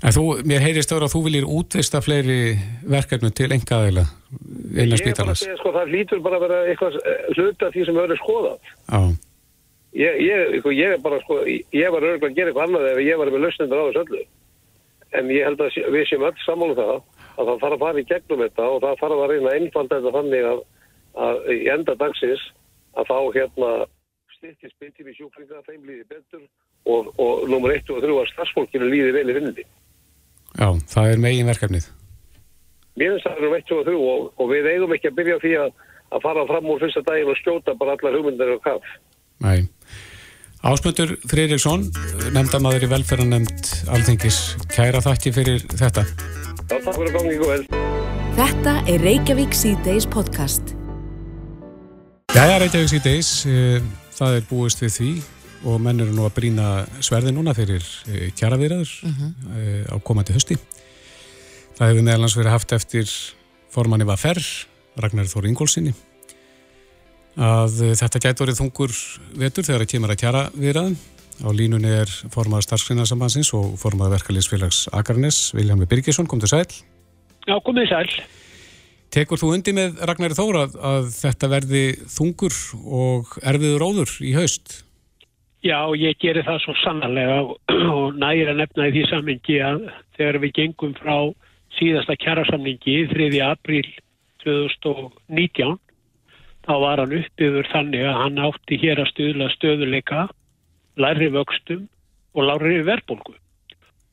[0.01, 2.57] Þú, mér heyrist ára að þú viljir útvista fleiri
[2.89, 4.07] verkefnu til engaðila
[4.73, 5.03] innan spítalans.
[5.05, 7.85] Ég er bara að segja sko það lítur bara að vera eitthvað eh, hluta því
[7.85, 8.71] sem verður skoðað.
[8.89, 9.01] Já.
[9.97, 13.19] Ég, ég, sko, ég bara sko, ég var örgulega að gera eitthvað annað ef ég
[13.19, 14.21] var með lausnendur á þessu öllu.
[15.19, 16.93] En ég held að við séum öll samála um það
[17.41, 20.15] að það þarf að fara í gegnum þetta og það þarf að reyna einfald þetta
[20.15, 20.61] þannig að,
[21.27, 22.45] að í enda dagsins
[22.95, 23.71] að þá hérna
[24.37, 26.45] styrkir spilti við sjúklinga, þeim líði betur
[26.89, 29.67] og, og nummer 1 og 3 að starfsfólkinu líði vel í vinnandi.
[30.57, 31.91] Já, það er megin verkefnið.
[32.99, 35.53] Mér finnst það nummer 1 og 3 og, og við eigum ekki að byrja því
[35.65, 35.71] að,
[36.11, 38.97] að fara fram úr fyrsta daginn og skjóta bara allar hugmyndar og kaff.
[39.41, 39.69] Nei.
[40.61, 41.87] Áspöndur Friðriksson,
[42.35, 46.05] nefndamaður í velferðanemnd Alþingis, kæra þakki fyrir þetta.
[46.69, 47.63] Já, takk fyrir að gangi ykkur vel.
[48.37, 50.75] Þetta er Reykjavík C-Days podcast.
[52.37, 53.87] Jæja, Reykjavík C-Days, eh,
[54.19, 55.11] það er búist við því
[55.71, 56.69] og menn eru nú að brína
[57.01, 57.81] sverði núna fyrir
[58.13, 59.97] eh, kjaravirðar uh eh, -huh.
[59.97, 60.59] á komandi hösti.
[61.79, 63.09] Það hefur meðalans verið haft eftir
[63.73, 64.45] formanni var ferr,
[65.01, 65.95] Ragnar Þóri Ingólfsinni,
[67.39, 68.99] að þetta gæti orðið þungur
[69.39, 71.01] vetur þegar það kemur að kjaravirðaðum
[71.41, 76.67] Á línunni er formað starfsgreinarsambansins og formað verkefliðsfélags Akarnes, Viljámi Birgisson, kom til sæl.
[77.49, 78.11] Já, komið sæl.
[79.11, 84.35] Tekur þú undi með Ragnar Þóra að, að þetta verði þungur og erfiður óður í
[84.37, 84.83] haust?
[85.65, 87.41] Já, ég gerir það svo sannarlega
[87.97, 89.89] og nægir að nefna í því sammingi að
[90.19, 91.17] þegar við gengum frá
[91.79, 93.33] síðasta kjærasamningi 3.
[93.49, 93.89] apríl
[94.45, 95.81] 2019
[96.71, 100.27] þá var hann uppbyður þannig að hann átti hér að stuðla stöðuleika
[101.03, 101.89] læri vöxtum
[102.39, 103.35] og lári verðbólgu.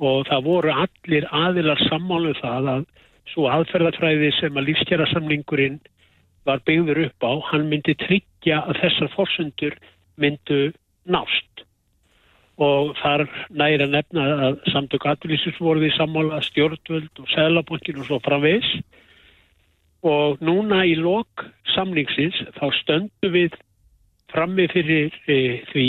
[0.02, 2.88] Og það voru allir aðilar sammálu um það að
[3.30, 5.78] svo aðferðarfræði sem að lífskjærasamningurinn
[6.50, 9.78] var byggður upp á, hann myndi tryggja að þessar fórsundur
[10.18, 10.62] myndu
[11.06, 11.66] nást.
[12.58, 18.10] Og þar næri að nefna að samtök aðlýsins voru því sammála stjórnvöld og seglabankin og
[18.10, 18.80] svo framvegs
[20.06, 23.56] og núna í lok samningsins þá stöndu við
[24.32, 25.88] frammi fyrir e, því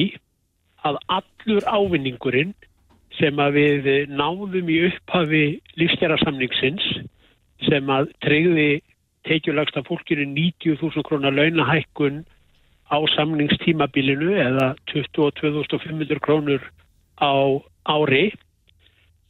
[0.88, 2.54] að allur ávinningurinn
[3.18, 5.44] sem að við náðum í upphafi
[5.80, 6.84] lífstjærasamningsins
[7.66, 8.80] sem að treyði
[9.28, 12.22] teikjulagsta fólkinu 90.000 krónar launahækkun
[12.88, 16.62] á samningstímabilinu eða 22.500 krónur
[17.20, 17.34] á
[17.84, 18.32] ári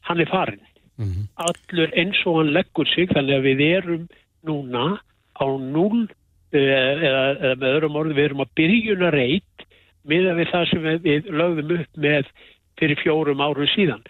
[0.07, 0.63] hann er farin
[0.99, 1.25] mm -hmm.
[1.37, 4.09] allur eins og hann leggur sig þannig að við erum
[4.47, 4.99] núna
[5.39, 6.07] á núl
[6.53, 9.67] eða, eða með öðrum orði við erum að byrjuna reyt
[10.09, 12.31] miða við það sem við lögðum upp með
[12.79, 14.05] fyrir fjórum árum síðan.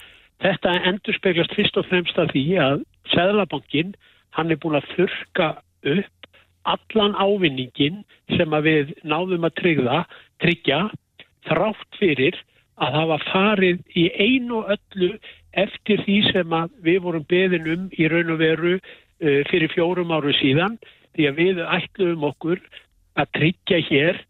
[0.45, 3.95] Þetta endur speglast fyrst og fremst af því að Sæðlabankin,
[4.37, 5.49] hann er búin að þurka
[5.89, 6.19] upp
[6.69, 8.03] allan ávinningin
[8.37, 10.03] sem að við náðum að tryggja,
[10.43, 10.81] tryggja
[11.49, 12.37] þrátt fyrir
[12.79, 15.11] að hafa farið í einu öllu
[15.59, 18.75] eftir því sem að við vorum beðin um í raun og veru
[19.19, 20.77] fyrir fjórum áru síðan
[21.17, 22.61] því að við ætlum okkur
[23.19, 24.21] að tryggja hér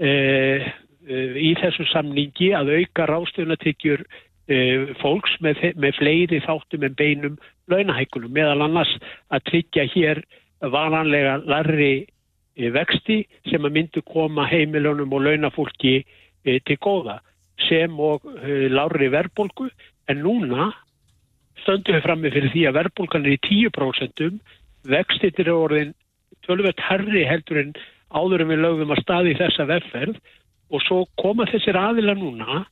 [0.00, 0.70] uh,
[1.02, 4.04] Eh, í þessu samningi að auka rástunatryggjur
[4.46, 7.38] eh, fólks með, með fleiri þáttum en beinum
[7.72, 8.92] launahækunum meðal annars
[9.34, 10.20] að tryggja hér
[10.62, 16.04] varanlega larri eh, vexti sem að myndu koma heimilunum og launafólki
[16.42, 17.20] til góða
[17.68, 18.24] sem og
[18.74, 19.68] lári verðbólgu.
[20.10, 20.72] En núna
[21.62, 24.22] stöndum við fram með fyrir því að verðbólgan er í 10%
[24.92, 25.94] vextir er orðin
[26.46, 27.74] tölvöld herri heldur en
[28.12, 30.18] áður en við lögum að staði þessa vefferð
[30.72, 32.64] og svo koma þessir aðila núna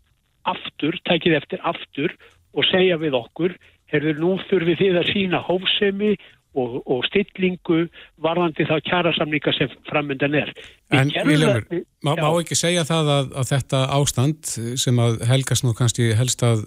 [0.48, 2.14] aftur, tækið eftir aftur
[2.56, 3.54] og segja við okkur
[3.92, 6.14] herður nú þurfið þið að sína hófsemi
[6.58, 7.84] og, og stillingu
[8.22, 10.50] varðandi þá kjærasamninga sem framöndan er.
[10.94, 11.66] En Viljamur,
[12.02, 16.42] má, má ekki segja það að, að þetta ástand sem að helgast nú kannski helst
[16.46, 16.64] að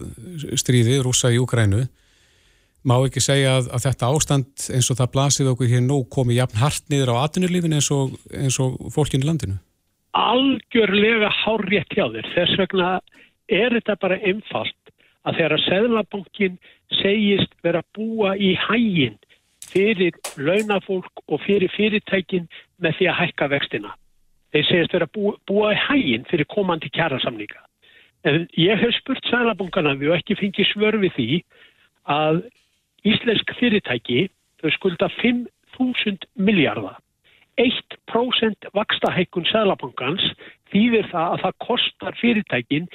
[0.60, 1.84] stríði rúsa í Ukrænu
[2.88, 6.40] má ekki segja að, að þetta ástand eins og það blasið okkur hér nú komi
[6.40, 9.60] jafn hart niður á atvinnulífin eins og, eins og fólkinu landinu?
[10.14, 12.30] algjörlega hárrétt hjá þér.
[12.36, 12.90] Þess vegna
[13.50, 16.58] er þetta bara einfalt að þegar að Seðlabankin
[17.00, 19.18] segist vera búa í hægin
[19.74, 22.50] fyrir launafólk og fyrir fyrirtækin
[22.84, 23.94] með því að hækka vextina.
[24.54, 27.64] Þeir segist vera búa, búa í hægin fyrir komandi kjærasamninga.
[28.30, 31.30] En ég hef spurt Seðlabankana við og ekki fengið svör við því
[32.14, 32.44] að
[33.08, 34.28] íslensk fyrirtæki
[34.62, 37.00] þau skulda 5.000 miljardar
[37.62, 40.26] 1% vakstahækkun Sælabankans
[40.74, 42.88] þýðir það að það kostar fyrirtækin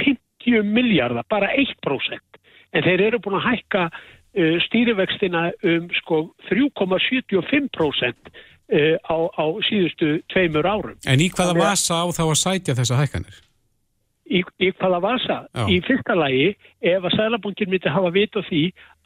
[0.00, 2.40] 50 miljardar, bara 1%.
[2.72, 10.20] En þeir eru búin að hækka uh, stýrivextina um sko 3,75% uh, á, á síðustu
[10.32, 10.96] tveimur árum.
[11.06, 13.42] En í hvaða vasa á þá að sætja þessa hækkanir?
[14.26, 15.38] Í, í hvaða vasa?
[15.54, 15.66] Já.
[15.70, 16.48] Í fyrsta lagi,
[16.82, 18.62] ef að Sælabankin myndi hafa vit á því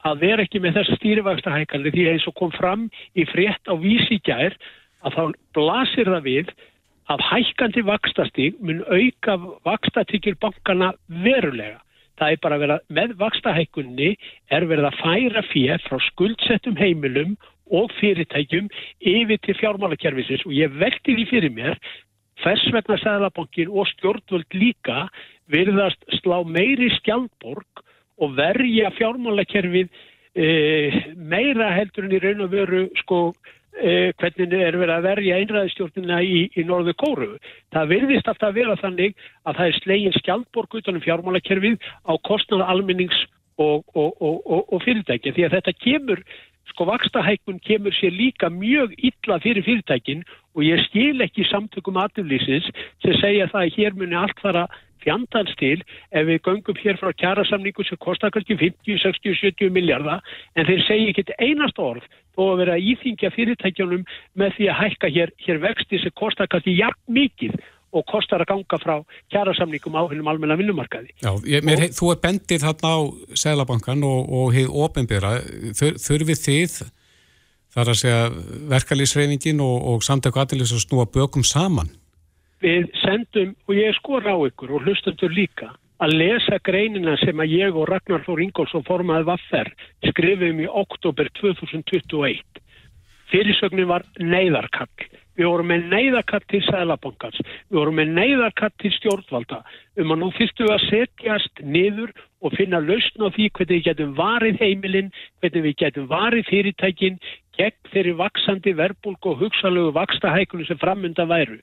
[0.08, 2.88] að vera ekki með þessa stýrivægsta hækkanir því eins og kom fram
[3.18, 4.56] í frétt á vísíkjær
[5.04, 5.22] að þá
[5.56, 6.52] blasir það við
[7.10, 9.36] að hækkandi vakstastíg mun auka
[9.66, 10.92] vakstatíkjur bankana
[11.24, 11.80] verulega.
[12.20, 14.10] Það er bara að vera með vakstahækkunni
[14.52, 17.34] er verið að færa fyrir frá skuldsettum heimilum
[17.70, 18.68] og fyrirtækjum
[19.00, 21.78] yfir til fjármálakerfisins og ég velti því fyrir mér
[22.42, 25.06] hvers vegna Sæðalabankin og stjórnvöld líka
[25.52, 27.84] verðast slá meiri skjaldborg
[28.20, 29.88] og verja fjármálakerfið
[30.34, 30.46] e,
[31.16, 33.20] meira heldur en í raun og veru sko
[33.80, 37.30] eh, hvernig er verið að verja einræðistjórnina í, í norðu kóru.
[37.74, 42.70] Það virðist alltaf að vera þannig að það er slegin skjaldborg utanum fjármálakerfið á kostnaða
[42.74, 43.24] almennings
[43.60, 46.22] og, og, og, og fyrirtæki því að þetta kemur,
[46.70, 50.24] sko vakstahækun kemur sér líka mjög illa fyrir fyrirtækin
[50.56, 52.68] og ég skil ekki samtökum aðlýsins
[53.04, 54.66] sem segja það að hér muni allt fara
[55.04, 55.78] fjandans til
[56.12, 60.24] ef við göngum hér frá kjærasamningu sem kostar kannski 50, 60, 70 miljardar
[60.56, 64.06] en þeir segja ekki einast orð þó að vera íþingja fyrirtækjunum
[64.38, 67.56] með því að hækka hér, hér vexti sem kostar kannski jafn mikið
[67.90, 68.94] og kostar að ganga frá
[69.34, 71.10] kjærasamningum á hennum almenna vinnumarkaði.
[71.18, 72.98] Já, ég, mér, og, þú er bendið þarna á
[73.42, 75.32] Sælabankan og, og hefur ofinbyrra,
[75.74, 76.76] Þur, þurfið þið
[77.74, 78.28] þar að segja
[78.74, 81.90] verkalýsreifingin og, og samtöku aðeins að snúa bökum saman?
[82.60, 87.56] við sendum, og ég skor á ykkur og hlustandur líka, að lesa greinina sem að
[87.56, 89.72] ég og Ragnar Þór Ingólfsson formaði vaffer
[90.08, 92.40] skrifum í oktober 2021.
[93.30, 95.10] Fyrirsögnin var neyðarkall.
[95.38, 97.38] Við vorum með neyðarkall til Sælabankans.
[97.70, 99.60] Við vorum með neyðarkall til stjórnvalda
[100.02, 102.10] um að nú fyrstu að setjast niður
[102.44, 107.20] og finna lausn á því hvernig við getum varið heimilinn, hvernig við getum varið fyrirtækinn
[107.60, 111.60] gegn þeirri vaksandi verbulg og hugsalögu vakstahækunum sem framönda væru.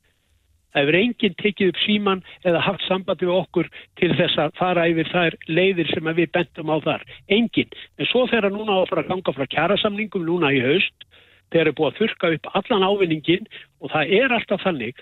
[0.74, 4.86] Það hefur enginn tekið upp síman eða haft sambandi við okkur til þess að fara
[4.92, 7.06] yfir þær leiðir sem við bentum á þar.
[7.34, 7.72] Enginn.
[7.98, 11.08] En svo þegar núna á að fara að ganga frá kjærasamningum núna í haust,
[11.50, 13.50] þeir eru búið að þurka upp allan ávinningin
[13.82, 15.02] og það er alltaf þannig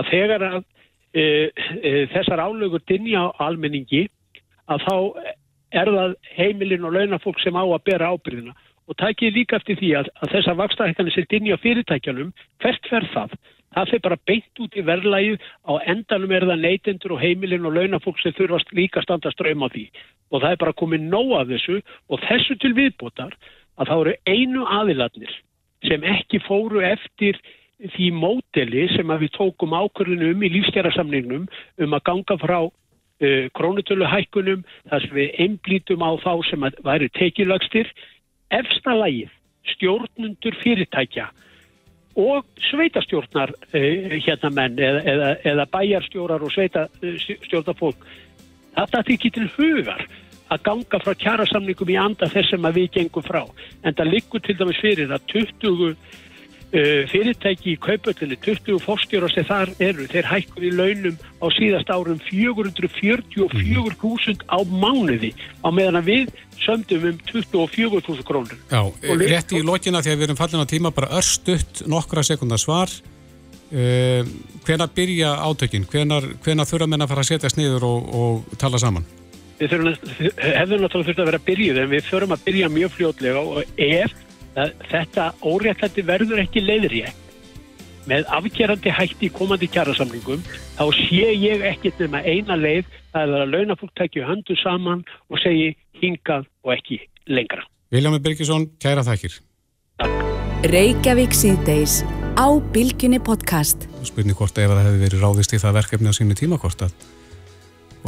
[0.00, 0.58] að þegar að
[1.12, 4.06] e, e, þessar álögur dinja á almenningi
[4.72, 4.96] að þá
[5.72, 8.56] er það heimilin og launafólk sem á að bera ábyrðina
[8.88, 13.36] og tækið líka eftir því að, að þessar vakstahækkanir sem dinja fyrirtækjanum, hvert verð það?
[13.72, 17.76] Það fyrir bara beint út í verðlæju á endanum er það neytendur og heimilin og
[17.78, 19.86] launafólk sem þurfast líka standa ströym á því
[20.32, 21.78] og það er bara komið nóg af þessu
[22.12, 23.32] og þessu til viðbútar
[23.80, 25.34] að það eru einu aðiladnir
[25.88, 27.40] sem ekki fóru eftir
[27.96, 31.48] því móteli sem við tókum ákvörðinu um í lífsgerðarsamningnum
[31.82, 37.88] um að ganga frá uh, krónutöluhækkunum þar sem við einblítum á þá sem væri tekilagstir
[38.52, 39.30] efsta lægið
[39.74, 41.28] stjórnundur fyrirtækja
[42.18, 48.04] og sveitastjórnar eh, hérna menn eða, eða, eða bæjarstjórar og sveitastjórnarfólk
[48.76, 50.04] þetta þykir til hugar
[50.52, 53.40] að ganga frá kjærasamningum í anda þess sem við gengum frá.
[53.88, 55.96] En það likur til dæmis fyrir að 20 Uh,
[56.72, 64.40] fyrirtæki í kaupöldinni 20 fórstjóra sem þar eru þeir hækkuði launum á síðast árum 444.000
[64.48, 68.56] á mánuði á meðan að við sömdum um 24.000 krónur.
[68.72, 72.88] Já, rétt í lokina þegar við erum fallin á tíma bara örstutt nokkra sekundar svar.
[73.72, 74.20] Uh,
[74.64, 75.84] hvenar byrja átökin?
[75.88, 79.04] Hvenar, hvenar þurfa menn að fara að setjast niður og, og tala saman?
[79.60, 83.40] Við þurfum náttúrulega þurft að vera að byrja en við þurfum að byrja mjög fljótlega
[83.44, 84.10] og ef
[84.54, 87.04] þetta óréttlætti verður ekki leiðri
[88.10, 90.42] með afgerandi hætti í komandi kjærasamlingum
[90.76, 95.40] þá sé ég ekkert nema eina leið það er að launafólk tekja höndu saman og
[95.42, 95.72] segi
[96.02, 96.98] hingað og ekki
[97.30, 97.64] lengra.
[97.92, 99.38] Viljami Birgisson, kæra þakkir.
[100.72, 102.00] Reykjavík síðdeis
[102.38, 103.86] á Bilginni podcast.
[104.06, 106.94] Spurning hvort ef það hefði verið ráðist í það verkefni á sínu tíma hvort að,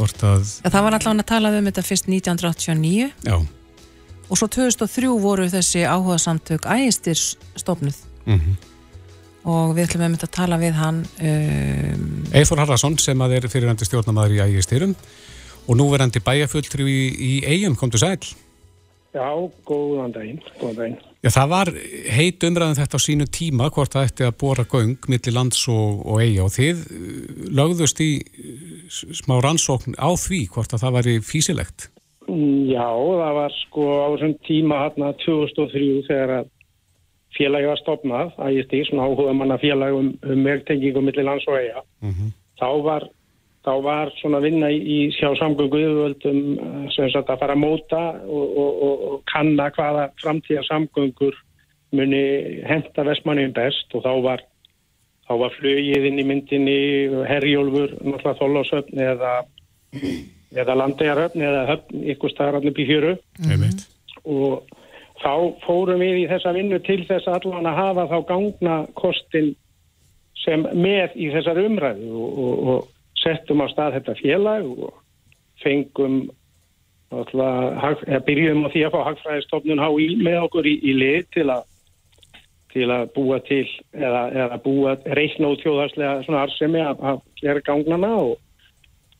[0.01, 0.49] að...
[0.63, 3.13] Það var allavega að tala um þetta fyrst 1989.
[3.27, 3.37] Já
[4.29, 7.19] og svo 2003 voru þessi áhuga samtök ægistir
[7.55, 7.97] stofnuð.
[8.25, 8.55] Mm -hmm.
[9.43, 13.47] og við ætlum að mynda að tala við hann um, Eithor Harðarsson sem að er
[13.47, 14.95] fyrirhandi stjórnamaður í ægistirum
[15.67, 18.17] og nú verðandi bæjafulltri í, í eigum, kom til sæl.
[19.15, 19.31] Já,
[19.65, 20.97] góðan daginn, góðan daginn.
[21.23, 21.69] Já, það var
[22.17, 26.03] heit umræðan þetta á sínu tíma hvort það ætti að bóra göng millir lands og,
[26.05, 26.83] og eiga og þið
[27.55, 28.11] lögðust í
[28.91, 31.87] smá rannsókn á því hvort að það væri físilegt
[32.25, 36.47] Já, það var sko á þessum tíma hérna 2003 þegar að
[37.35, 41.45] félagi var stopnað, að ég stýr svona áhuga manna félagi um, um meðtengingum millir lands
[41.47, 41.83] og eiga.
[42.01, 42.33] Mm -hmm.
[42.61, 43.09] Þá var
[43.65, 46.41] þá var svona vinna í sjá samgöngu yfirvöldum
[46.93, 51.37] sem sagt að fara að móta og, og, og, og kanna hvaða framtíða samgöngur
[51.95, 54.43] muni henda vestmannum best og þá var,
[55.27, 56.77] þá var flögið inn í myndinni
[57.29, 59.33] herjólfur, náttúrulega þóllásöfn eða,
[60.53, 63.13] eða landegaröfn eða höfn ykkur staðar allir byrjuru
[63.45, 63.67] mm.
[64.29, 64.75] og
[65.23, 65.33] þá
[65.65, 69.53] fórum við í þessa vinnu til þess allan að hafa þá gangna kostin
[70.43, 74.97] sem með í þessar umræðu og, og, og settum á stað þetta félag og
[75.63, 76.25] fengum
[77.15, 81.63] alltaf, byrjum á því að fá hagfræðistofnun HÍ með okkur í, í lið til að
[82.75, 83.63] til að búa til
[83.95, 88.33] eða, eða búa reikna út þjóðarslega svona arsemi að, að gera gangnana og,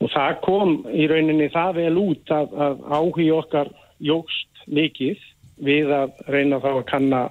[0.05, 3.71] og það kom í rauninni það vel út að, að áhugi okkar
[4.03, 5.25] jógst mikið
[5.65, 7.23] við að reyna þá að kanna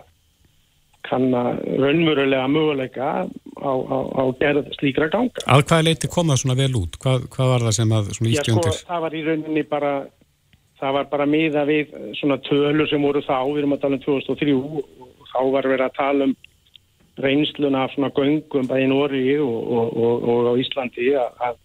[1.05, 3.09] kanna raunmjörulega möguleika
[3.61, 5.43] á, á, á gerð slíkra ganga.
[5.45, 6.97] Að hvað leiti kom það svona vel út?
[7.03, 8.09] Hvað, hvað var það sem að?
[8.33, 9.93] Já sko, það var í rauninni bara
[10.81, 14.05] það var bara miða við svona tölur sem voru þá, við erum að tala um
[14.07, 16.35] 2003 og þá var verið að tala um
[17.25, 21.61] reynsluna af svona göngum bæði í Nóri og, og, og, og á Íslandi að, að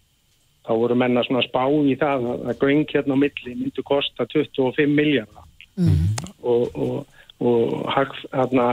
[0.70, 4.86] þá voru menna svona spá í það að, göng hérna á milli myndi kosta 25
[4.94, 7.04] miljardar mm -hmm.
[7.40, 7.74] og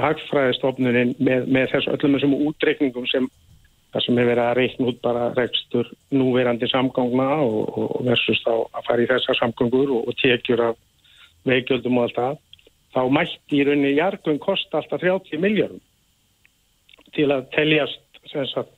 [0.05, 3.29] hagfræðistofnunin með, með þess öllum þessum útreikningum sem
[3.93, 8.53] það sem er verið að reikna út bara rekstur núverandi samgangna og, og versus þá
[8.53, 10.75] að fara í þessar samgangur og, og tekjur af
[11.47, 12.37] veikjöldum og allt það
[12.93, 15.81] þá mætti í rauninni jargun kosta alltaf 30 miljardum
[17.15, 18.76] til að teljast sem sagt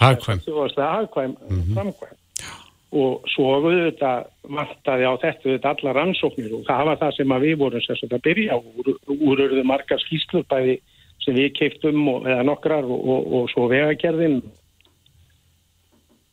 [0.00, 0.40] hagkvæm.
[0.76, 1.74] Hagkvæm mm -hmm.
[1.74, 2.18] framkvæm.
[2.92, 7.54] Og svo auðvitað vantaði á þetta auðvitað alla rannsóknir og það var það sem við
[7.58, 8.86] vorum sérstaklega að byrja úr,
[9.28, 10.80] úr auðvitað margar skýslur bæði
[11.24, 14.42] sem við keiptum og, eða nokkrar og, og, og svo vegagerðin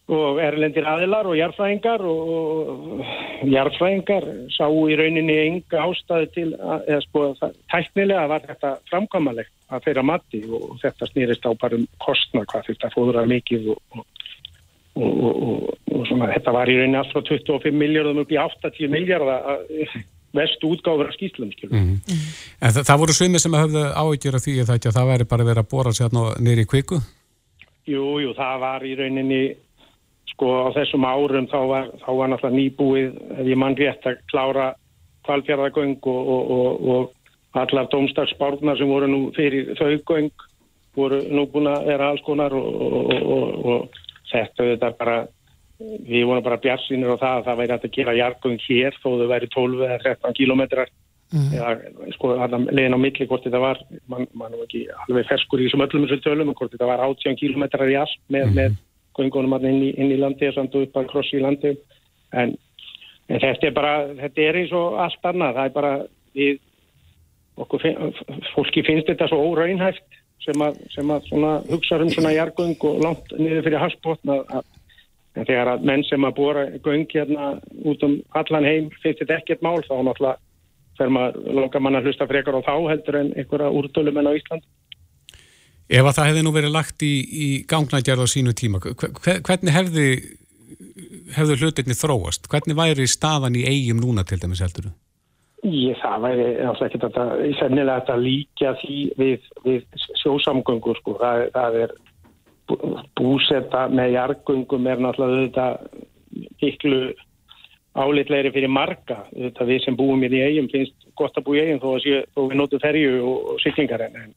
[0.09, 3.01] og erlendir aðilar og jarfræðingar og
[3.45, 7.25] jarfræðingar sá í rauninni enga ástæði til að, eða sko
[7.69, 12.71] tæknilega var þetta framkvæmalegt að þeirra mati og þetta snýrist á bara um kostna hvað
[12.71, 14.05] þetta fóður að mikið og
[14.99, 19.61] og svona þetta var í rauninni allt frá 25 miljardum upp í 80 miljardar
[20.35, 22.19] vestu útgáður af skýslum mm -hmm.
[22.61, 25.63] En það, það voru svimi sem hafði áhyggjur af því að það, væri bara verið
[25.63, 27.01] að bóra sér nýri kviku?
[27.87, 29.55] Jú, jú, það var í rauninni
[30.33, 34.21] sko á þessum árum þá var, þá var náttúrulega nýbúið ef ég mann rétt að
[34.31, 34.67] klára
[35.27, 40.47] kvalfjörðagöng og, og, og, og allar domstagsbárnar sem voru nú fyrir þau göng
[40.97, 43.89] voru nú búin að vera alls konar og
[44.29, 45.19] þetta þetta bara
[45.79, 49.29] við vorum bara bjarsinir á það að það væri að gera jargung hér þó þau
[49.31, 50.91] væri 12 eða 13 kilómetrar
[51.31, 51.49] mm.
[51.55, 52.33] eða sko
[52.75, 56.07] legin á milli hvort þetta var mann man var ekki alveg ferskur í þessum öllum
[56.07, 58.57] þessum tölum hvort þetta var 18 kilómetrar í allt með, mm.
[58.59, 58.77] með
[59.19, 61.75] göngunum inn í, inn í landi og samt upp að krossi í landi
[62.31, 62.55] en,
[63.27, 65.59] en þetta er bara þetta er eins og allt annað.
[65.59, 65.93] Það er bara
[66.39, 66.59] við
[67.59, 67.85] okkur,
[68.53, 73.33] fólki finnst þetta svo óraunhæft sem að, sem að hugsa um svona jargung og langt
[73.37, 74.37] niður fyrir halsbótna
[75.37, 77.51] en þegar að menn sem að bóra göng hérna
[77.87, 80.37] út um allan heim finnst þetta ekkert mál þá náttúrulega
[80.99, 84.37] fer maður langar mann að hlusta frekar á þá heldur en einhverja úrtölum en á
[84.39, 84.65] Ísland
[85.89, 90.07] Ef að það hefði nú verið lagt í, í gangnætjarð á sínu tíma, hvernig hefði,
[91.33, 92.49] hefði hlutinni þróast?
[92.51, 94.97] Hvernig væri staðan í eigum núna til dæmis heldur þú?
[95.65, 97.23] Ég, það væri alltaf ekki þetta,
[97.59, 101.95] sennilega þetta líka því við, við sjósamgöngur sko, það, það er
[103.17, 107.01] búsetta með jargöngum er náttúrulega þetta yklu
[107.99, 111.81] álitlegri fyrir marga, þetta við sem búum í eigum finnst gott að bú í eigum
[111.81, 114.29] þó, þó við notum ferju og, syklingar en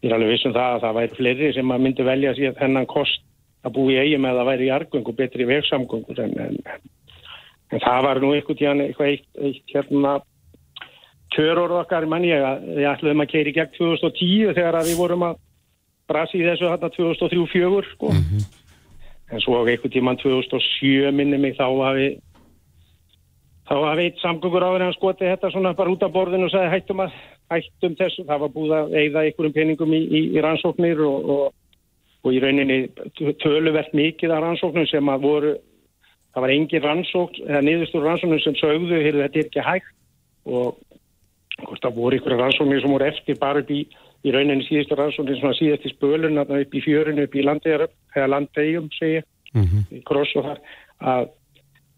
[0.00, 2.88] ég er alveg vissum það að það væri fleiri sem að myndi velja sér þennan
[2.88, 3.22] kost
[3.64, 6.56] að bú í eigum eða væri jargöng og betri vegsamgöngur en, en,
[7.70, 10.14] en það var nú eitthvað, eitthvað eitt, eitt hérna
[11.34, 15.26] kjöror okkar mann ég að við ætluðum að keira í gegn 2010 þegar við vorum
[15.28, 15.36] að
[16.10, 18.10] brasi í þessu hérna 2003-04 sko.
[18.10, 18.48] mm -hmm.
[19.30, 22.08] en svo eitthvað tíman 2007 minni mig þá hafi
[23.70, 26.74] þá hafi eitt samgöngur á þeirra skoti þetta svona bara út af borðinu og sagði
[26.74, 27.16] hættum að
[27.50, 31.44] hættum þessu, það var búið að eigða einhverjum peningum í, í, í rannsóknir og, og,
[32.26, 32.78] og í rauninni
[33.42, 35.54] töluvert mikið af rannsóknum sem að voru
[36.34, 39.96] það var engin rannsókn eða niðurstur rannsóknum sem sögðu, þetta er ekki hægt.
[40.50, 40.78] Og
[41.60, 43.82] hvort það voru ykkur rannsóknir sem voru eftir bara upp í,
[44.24, 48.88] í rauninni síðustu rannsóknir sem var síðast í spölun upp í fjörinu, upp í landegjum
[49.50, 50.56] mm -hmm.
[51.00, 51.28] að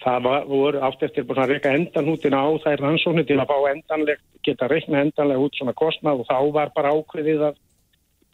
[0.04, 3.58] það var, voru átt eftir búin að reyka endanhútin á þær rannsóknir til að fá
[3.72, 7.60] endanlegt, geta reikna endanlega út svona kostnað og þá var bara ákveðið að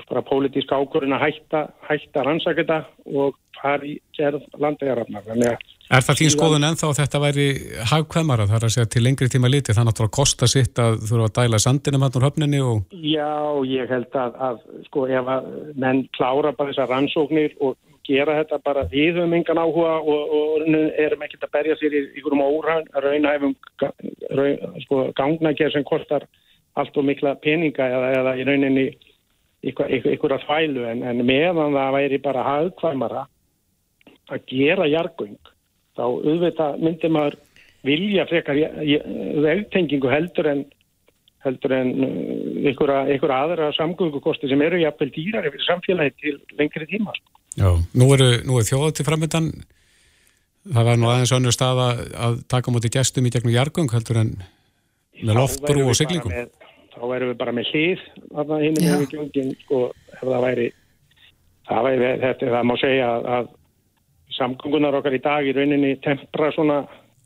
[0.09, 2.79] bara pólitíska ákvörðin að hætta, hætta rannsakita
[3.13, 5.59] og fari gerð að
[5.89, 7.45] Er það þín skoðun ennþá að þetta væri
[7.89, 11.29] hagkvæmara þar að segja til lengri tíma liti þannig að það kosta sitt að þurfa
[11.31, 12.83] að dæla sandinum hann úr höfninni og...
[12.93, 13.33] Já,
[13.65, 14.59] ég held að, að
[14.91, 15.49] sko ef að
[15.81, 17.79] menn klára bara þessar rannsóknir og
[18.09, 20.69] gera þetta bara við höfum engan áhuga og, og
[21.05, 23.55] erum ekkert að berja sér í einhverjum óraunæfum
[24.39, 26.27] raun, sko, gangnækja sem kostar
[26.79, 28.87] allt og mikla peninga eða, eða í rauninni
[29.65, 33.27] einhverja þvælu en, en meðan það væri bara hagkvæmara
[34.29, 35.39] að gera jargung
[35.99, 37.39] þá auðvitað myndir maður
[37.87, 38.59] vilja frekar
[39.45, 40.67] vegtengingu heldur en
[41.47, 47.15] heldur en uh, einhverja aðra samgöngukosti sem eru jafnvel dýrar yfir samfélagi til lengri tíma.
[47.15, 47.38] Sko.
[47.57, 49.51] Já, nú eru, er þjóða til framöndan
[50.69, 54.33] það var nú aðeins önnur stað að taka mútið gestum í gegnum jargung heldur en
[55.23, 56.33] með loftbrú og siglingum.
[56.35, 56.51] Með,
[56.95, 58.05] þá verðum við bara með hlýð
[58.65, 59.83] hinn með gjöngin sko
[60.15, 60.69] ef það væri
[61.69, 63.53] það væri þetta, það má segja að
[64.39, 66.83] samgöngunar okkar í dag í rauninni tempra svona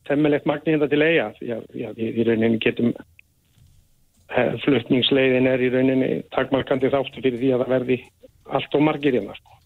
[0.08, 6.12] temmilegt magni hérna til eiga að já, í rauninni getum eh, flutningsleiðin er í rauninni
[6.34, 7.98] takmarkandi þáttu fyrir því að það verði
[8.52, 9.58] allt og margir hérna sko.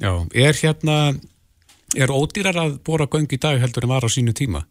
[0.00, 0.96] Já, er hérna
[1.98, 4.64] er ódýrar að bóra göng í dag heldur en var á sínu tíma?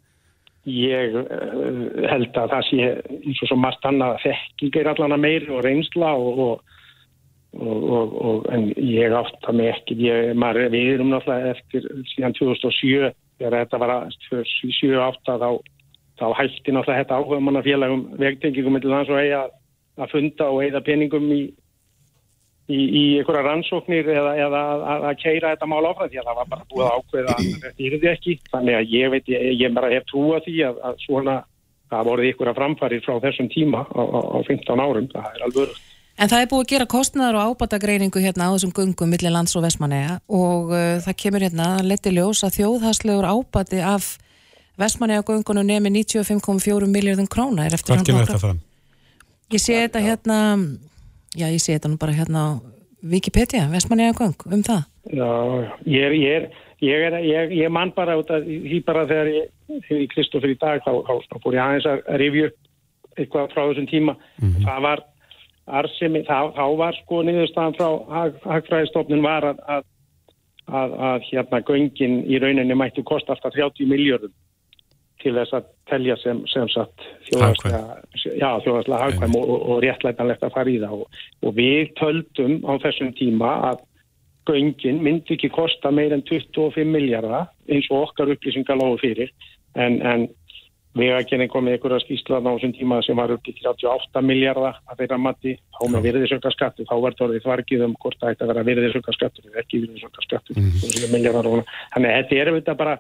[0.70, 5.24] Ég uh, held að það sé eins og svo margt annað þekking er allan að
[5.26, 6.78] meiri og reynsla og, og
[7.50, 12.36] Og, og, en ég átt það með ekki ég, maður, við erum náttúrulega eftir síðan
[12.38, 13.08] 2007
[13.40, 13.94] þegar þetta var
[14.28, 15.48] 7-8 þá,
[16.22, 19.42] þá hætti náttúrulega þetta áhuga manna félagum vegtengingum með lands og eiga
[19.98, 21.40] að funda og eigða peningum í
[22.70, 26.39] í, í einhverja rannsóknir eða, eða að, að keira þetta mál áfram því að það
[26.39, 29.45] var bara búið að ákveða að þetta er því ekki þannig að ég veit, ég,
[29.59, 31.38] ég bara hef trúa því að, að svona
[31.89, 35.78] það voruð einhverja framfæri frá þessum tíma á, á, á 15 árum, það er alveg
[36.20, 39.55] En það er búið að gera kostnæðar og ábatagreiningu hérna á þessum gungum millir lands
[39.55, 44.17] og Vestmanneja og uh, það kemur hérna að leti ljós að þjóðhastlegur ábati af
[44.80, 47.70] Vestmanneja gungunum nemi 95,4 miljardum króna.
[47.72, 48.59] Hvað kemur þetta fram?
[49.49, 50.39] Ég sé þetta hérna,
[51.38, 52.50] já ég sé þetta nú bara hérna á
[53.04, 54.82] Wikipedia, Vestmanneja gung, um það.
[55.16, 55.30] Já,
[55.88, 56.48] ég er, ég er,
[56.84, 59.46] ég er, ég, ég man bara út að því bara þegar ég,
[59.88, 62.50] þegar ég Kristófur í dag þá, þá fór ég aðeins að rifju
[63.16, 64.18] eitthvað frá þessum tíma.
[64.42, 64.68] Mm -hmm.
[64.68, 65.06] Það var
[65.80, 67.90] arsemi, þá, þá var sko niðurstaðan frá
[68.50, 69.88] hagfræðistofnun var að, að,
[70.68, 74.34] að, að hérna göngin í rauninni mættu kosta alltaf 30 miljóðum
[75.20, 79.36] til þess að telja sem, sem satt þjóðarslega hagkvæm.
[79.39, 81.03] Og, og, réttlætanlegt að fara í það.
[81.03, 83.86] Og, og við töldum á þessum tíma að
[84.49, 89.34] göngin myndi ekki kosta meir en 25 miljardar eins og okkar upplýsingar lofu fyrir.
[89.78, 90.30] En, en
[90.97, 95.03] Vegagerinn kom með einhverja skýrsla á þessum tíma sem var upp í 38 miljardar að
[95.03, 98.63] þeirra mati, þá með virðisökkarskattu þá var það þvargið um hvort það ætti að vera
[98.72, 101.61] virðisökkarskattu eða ekki virðisökkarskattu mm -hmm.
[101.93, 102.97] þannig að þetta er þetta bara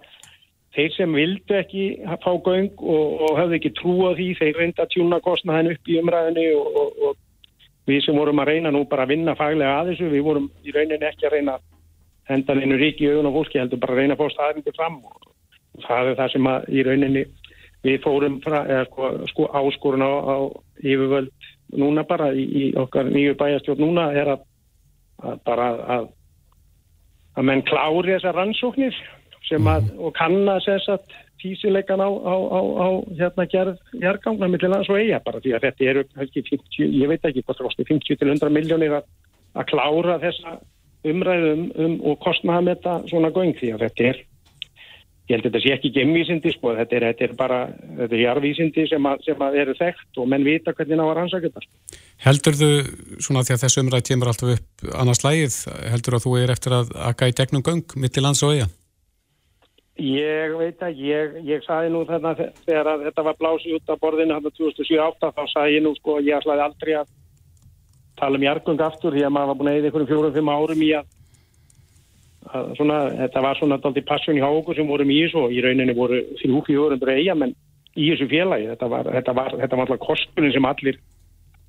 [0.79, 1.85] þeir sem vildu ekki
[2.23, 5.97] fá göng og, og hafði ekki trúa því þeir reynda að tjúna kostnaðin upp í
[5.99, 9.91] umræðinu og, og, og við sem vorum að reyna nú bara að vinna faglega að
[9.91, 11.57] þessu við vorum í rauninni ekki að reyna
[12.29, 14.99] hendan einu ríki í augun og fólki heldur bara að reyna að fá staðrindi fram
[15.09, 17.25] og það er það sem að í rauninni
[17.83, 20.35] við fórum fra, eða, sko, sko áskorun á, á
[20.83, 24.47] yfirvöld núna bara í, í okkar nýju bæjastjórn núna er að,
[25.23, 26.09] að bara að
[27.39, 28.95] að menn klári þessar rannsóknir
[29.47, 32.35] sem að, og kannast þess að tísileikan á, á,
[32.83, 37.11] á hérna gerð hérgangna millir lands og eiga bara því að þetta eru, 50, ég
[37.11, 39.07] veit ekki hvort það kosti 50 til 100 miljónir að,
[39.55, 40.57] að klára þessa
[41.07, 44.25] umræðum um, og kostnaða með þetta svona göng því að þetta er
[45.29, 47.59] ég held að þetta sé ekki gemvísindi sko, þetta er, þetta er bara,
[47.99, 51.13] þetta er jarvísindi sem, að, sem að eru þekkt og menn vita hvernig ná að
[51.19, 51.99] rannsaka þetta.
[52.25, 52.69] Heldur þú,
[53.21, 55.59] svona því að þessu umræð kemur alltaf upp annars lægið,
[55.93, 58.71] heldur að þú er eftir að akka í degnum göng mitt í lands og eiga?
[59.99, 64.35] Ég veit að ég, ég saði nú þarna þegar þetta var blásið út af borðinu
[64.37, 67.09] hann á 2007-08 þá saði ég nú sko, ég ætlaði aldrei að
[68.19, 70.91] tala um jargung aftur því að maður var búin að eða einhverjum fjórum-fimm árum í
[70.95, 71.15] að
[72.77, 75.95] svona, þetta var svona daldi passion í háku sem vorum í þessu og í rauninni
[75.97, 77.55] voru þrjú fjórundur eigamenn
[77.95, 78.69] í þessu félagi.
[78.71, 80.99] Þetta var, þetta var, þetta var alltaf kostunum sem allir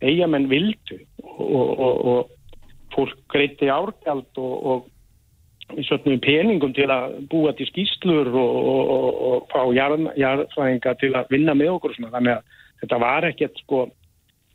[0.00, 4.88] eigamenn vildu og, og, og fólk greiti árgjald og, og
[5.86, 11.96] sötnum peningum til að búa til skýslur og fá jarðfræðinga til að vinna með okkur
[11.96, 12.12] svona.
[12.16, 13.88] þannig að þetta var ekkert sko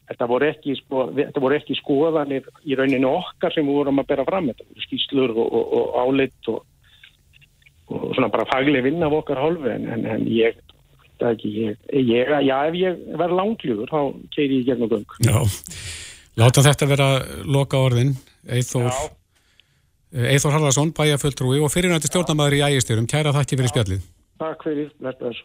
[0.06, 4.12] Þetta voru, ekki, sko, þetta voru ekki skoðanir í rauninu okkar sem við vorum að
[4.12, 4.52] bera fram.
[4.52, 6.60] Þetta voru skýslur og, og, og áleitt og,
[7.90, 10.62] og svona bara fagleg vinn af okkar hálfu en, en, en ég,
[11.18, 14.00] ekki, ég, ég, já ef ég verð langljúður þá
[14.38, 15.18] keiri ég gegnum göng.
[15.26, 15.42] Já,
[16.44, 17.10] láta þetta vera
[17.50, 18.14] loka orðin,
[18.46, 18.94] Eithór,
[20.16, 23.08] Eithór Harðarsson, bæjarföldrúi og fyrirnætti stjórnamaður í ægistjörum.
[23.12, 24.06] Kæra þakki fyrir spjallið.
[24.40, 25.42] Takk fyrir, bless.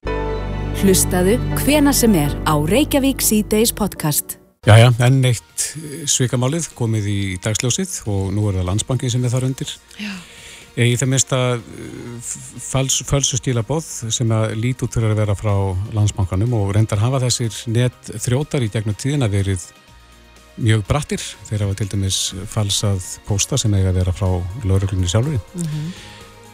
[0.78, 4.36] Hlustaðu hvena sem er á Reykjavík C-Days podcast.
[4.68, 5.64] Jæja, enn eitt
[6.06, 9.74] svikamálið komið í dagsljósið og nú er það landsbankin sem er þar undir.
[9.98, 10.14] Já.
[10.78, 11.66] Í það minnst að
[12.62, 15.54] fals, falsustýla bóð sem að lít út fyrir að vera frá
[15.98, 19.66] landsbankanum og reyndar hafa þessir net þrótar í gegnum tíðin að verið
[20.60, 21.22] mjög brattir.
[21.48, 22.18] Þeir hafa til dæmis
[22.50, 24.28] falsað pósta sem eiga að vera frá
[24.64, 25.42] lauruglunni sjálfurinn.
[25.54, 25.92] Mm -hmm.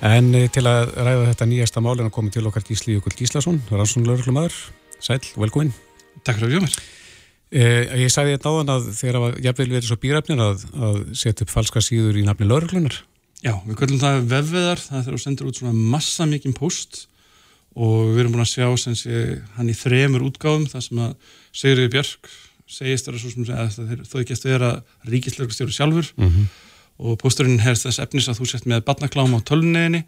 [0.06, 3.62] En eh, til að ræða þetta nýjasta málin að koma til okkar Gísli Jökull Gíslason,
[3.70, 4.54] rannsókn lauruglumæður.
[5.00, 5.72] Sæl, velkomin.
[6.24, 6.78] Takk fyrir að mér.
[7.50, 11.44] Eh, ég sagði þetta áðan að þegar að jafnvel verið svo býrafnir að, að setja
[11.46, 12.96] upp falska síður í nafni lauruglunar.
[13.44, 17.06] Já, við kallum það vefveðar, það er þú sendur út svona massa mikinn post
[17.76, 19.22] og við erum búin að sjá sem sé
[19.58, 22.30] hann í þremur útgáðum þar sem að Sigriði Björk
[22.66, 24.70] segist þar að ekki að vera
[25.06, 26.12] ríkislauglustjóri sjálfur.
[26.16, 26.46] Mm -hmm.
[26.96, 30.04] og posturinn herst þess efnis að þú sett með barnaklám á tölunniðinni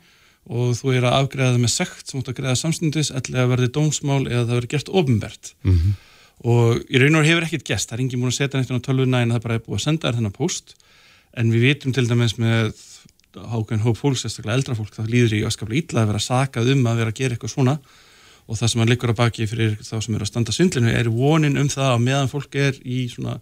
[0.49, 4.23] og þú er að afgreða með sekt sem átt að greiða samstundis eða verði dómsmál
[4.27, 5.93] eða það verði gert ofinbært mm -hmm.
[6.53, 8.87] og í raun og hefur ekkert gest, það er enginn búin að setja neitt á
[8.89, 10.75] tölunna en það bara er búin að senda þér þennan post
[11.37, 12.73] en við vitum til dæmis með
[13.37, 16.87] hákvæðin hóp fólk, sérstaklega eldra fólk, það líður í öskaplega illa að vera sakað um
[16.87, 17.79] að vera að gera eitthvað svona
[18.49, 21.11] og það sem að likur að baki fyrir þá sem eru að standa sundlinu er
[21.13, 23.39] vonin um það að meðan fólk er í svona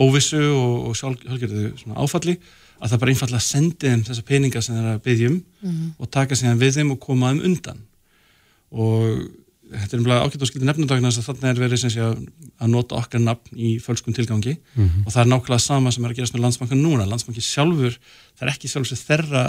[0.00, 2.38] óvissu og, og sjálfgjörðu svona áfalli
[2.80, 5.92] að það bara einfalla sendi þeim þessa peninga sem þeir að byggjum mm -hmm.
[5.98, 7.84] og taka sig við þeim og koma þeim undan
[8.70, 9.28] og
[9.70, 12.06] þetta er umlega ákveðt og skildi nefnudagnar þess að þarna er verið sé,
[12.60, 15.04] að nota okkar nafn í fölskum tilgangi mm -hmm.
[15.06, 17.06] og það er nákvæmlega sama sem er að gerast með landsbankan núna.
[17.06, 17.98] Landsbanki sjálfur,
[18.38, 19.44] það er ekki sjálfur sem þeirra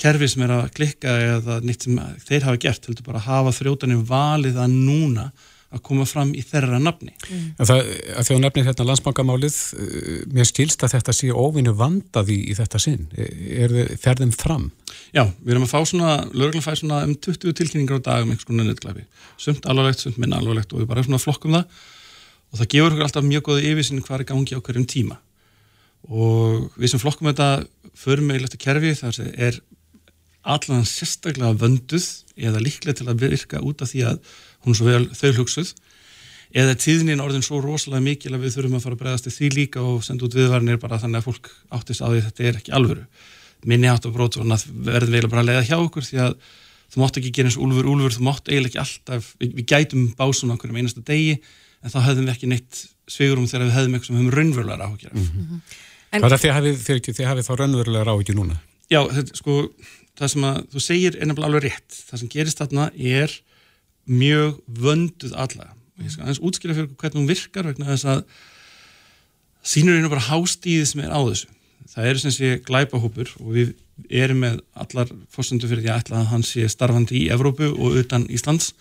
[0.00, 3.56] kerfi sem er að klikka eða nýtt sem þeir hafa gert, heldur bara að hafa
[3.60, 5.30] þrjótanir valið að núna
[5.70, 7.12] að koma fram í þeirra nafni.
[7.28, 7.42] Mm.
[7.60, 7.80] Það,
[8.18, 12.38] að því að nefnir hérna landsbankamálið, eh, mér skilst að þetta sé óvinnu vandað í,
[12.50, 13.06] í þetta sinn.
[13.14, 14.66] Er þið ferðum fram?
[15.14, 18.34] Já, við erum að fá svona, lögurlega fæ svona um 20 tilkynningar á dag um
[18.34, 19.06] einhvers konar nöðglæfi.
[19.38, 21.80] Sumt alvarlegt, sumt minna alvarlegt og við bara svona flokkum það
[22.50, 25.20] og það gefur okkur alltaf mjög góði yfirsinn hvað er gangi á hverjum tíma.
[26.10, 27.50] Og við sem flokkum þetta
[27.94, 29.60] förum með í leftu kerfi þar er
[30.42, 32.06] allan sérstaklega vönduð
[32.40, 34.20] eða líklega til að virka út af því að
[34.64, 35.74] hún svo vel þau hugsuð
[36.56, 39.84] eða tíðnin orðin svo rosalega mikil að við þurfum að fara að bregðast því líka
[39.84, 42.74] og senda út viðvarnir bara þannig að fólk áttist á því að þetta er ekki
[42.74, 43.04] alvöru
[43.68, 46.34] minni átt og brót og verðum við bara að leiða hjá okkur því að
[46.90, 50.08] þú mátt ekki gera eins úlfur, úlfur, þú mátt eiginlega ekki alltaf við, við gætum
[50.18, 52.80] básum okkur um einasta degi en þá höfðum við ekki neitt
[53.10, 55.62] svigurum þegar við höfðum eitthvað sem höfum raunverulega ráhugjur mm -hmm.
[56.10, 58.56] Hvað er það þið hafið þá raunverulega ráhugjur núna?
[58.90, 59.70] Já, þetta, sko,
[60.18, 62.00] það sem að þú segir er nefnilega alveg rétt.
[62.08, 63.36] Það sem gerist þarna er
[64.10, 65.70] mjög vönduð alla
[66.04, 68.22] ég skal aðeins útskýra fyrir hvernig hún virkar vegna þess að
[69.72, 71.50] sínur einu bara hástíði sem er á þessu.
[71.90, 73.74] Það eru sem sé glæpahópur og við
[74.22, 77.98] erum með allar fórsöndu fyrir því að ætla að hann sé starfandi í Evrópu og
[78.00, 78.72] utan Íslands.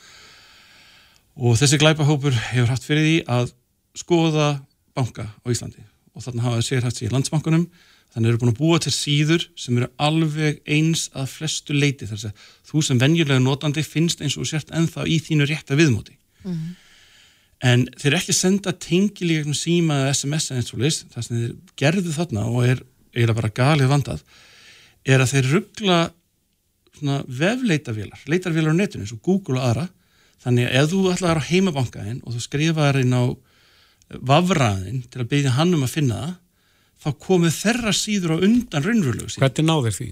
[1.39, 3.53] Og þessi glæpahópur hefur haft fyrir því að
[3.97, 4.49] skoða
[4.95, 5.84] banka á Íslandi.
[6.15, 7.67] Og þarna hafa það sér haft sér í landsbankunum
[8.14, 12.30] þannig eru búin að búa til síður sem eru alveg eins að flestu leiti þar
[12.30, 16.16] að þú sem venjulega notandi finnst eins og sért ennþá í þínu rétta viðmóti.
[16.43, 16.76] Mm -hmm.
[17.70, 22.12] en þeir ekki senda tengilíka síma eða SMS eins og leys það sem þeir gerðu
[22.16, 22.84] þarna og er
[23.14, 24.22] eiginlega bara galið vandað
[25.05, 25.99] er að þeir ruggla
[27.01, 29.88] vefleitavélar, leitarvélar á netinu eins og Google og aðra.
[30.43, 33.24] Þannig að ef þú ætlaði að heimabanka einn og þú skrifaði inn á
[34.10, 36.36] vafraðin til að byggja hann um að finna það
[36.99, 39.45] þá komið þerra síður á undan raunveruleg síður.
[39.45, 40.09] Hvernig náður því?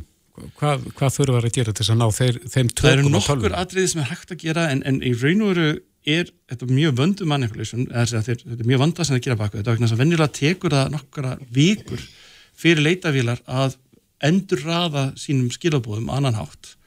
[0.59, 2.83] Hvað, hvað þurfa að gera til þess að ná þeir, þeim tökum?
[2.83, 5.69] Það eru nokkur atriði sem er hægt að gera en, en í raun og veru
[6.07, 9.95] er þetta mjög vöndu manipulation, þetta er mjög vandað sem það gera baka þetta, þess
[9.95, 12.05] að venjulega tekur það nokkara vikur
[12.57, 13.75] fyrir leitavílar að
[14.23, 16.77] endur raða sínum skilabóðum annan hátt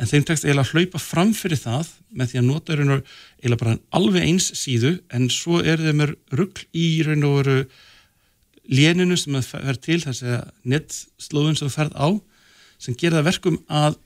[0.00, 3.76] en þeim tekst eiginlega að hlaupa fram fyrir það með því að nota eiginlega bara
[3.96, 7.56] alveg eins síðu en svo er þeim er ruggl í raun og veru
[8.70, 12.08] léninu sem það fer til þess að nettslóðun sem það ferð á
[12.80, 13.98] sem gerða verkum að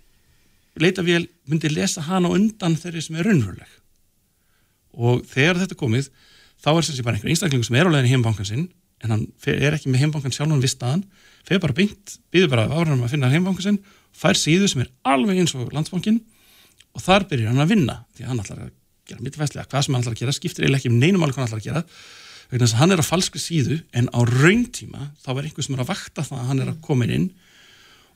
[0.81, 3.69] leitavél myndi lesa hana undan þeirri sem er raunveruleg.
[4.95, 6.09] Og þegar þetta komið
[6.65, 8.65] þá er þessi bara einhver einstaklingu sem er á leginni heimbankan sinn
[9.05, 11.03] en hann er ekki með heimbankan sjálf hann viss staðan,
[11.45, 13.81] fegur bara beint býður bara áhverjum að finna heimbankan sinn
[14.17, 16.23] fær síðu sem er alveg eins og landsbankin
[16.95, 18.73] og þar byrjar hann að vinna því að hann ætlar að
[19.11, 21.45] gera mittvæslega hvað sem hann ætlar að gera skiptir eða ekki um neinum alveg hvað
[21.45, 21.83] hann ætlar að gera
[22.51, 25.77] vegna þess að hann er á falskri síðu en á rauntíma þá er einhver sem
[25.77, 27.31] er að vakta það að hann er að koma inn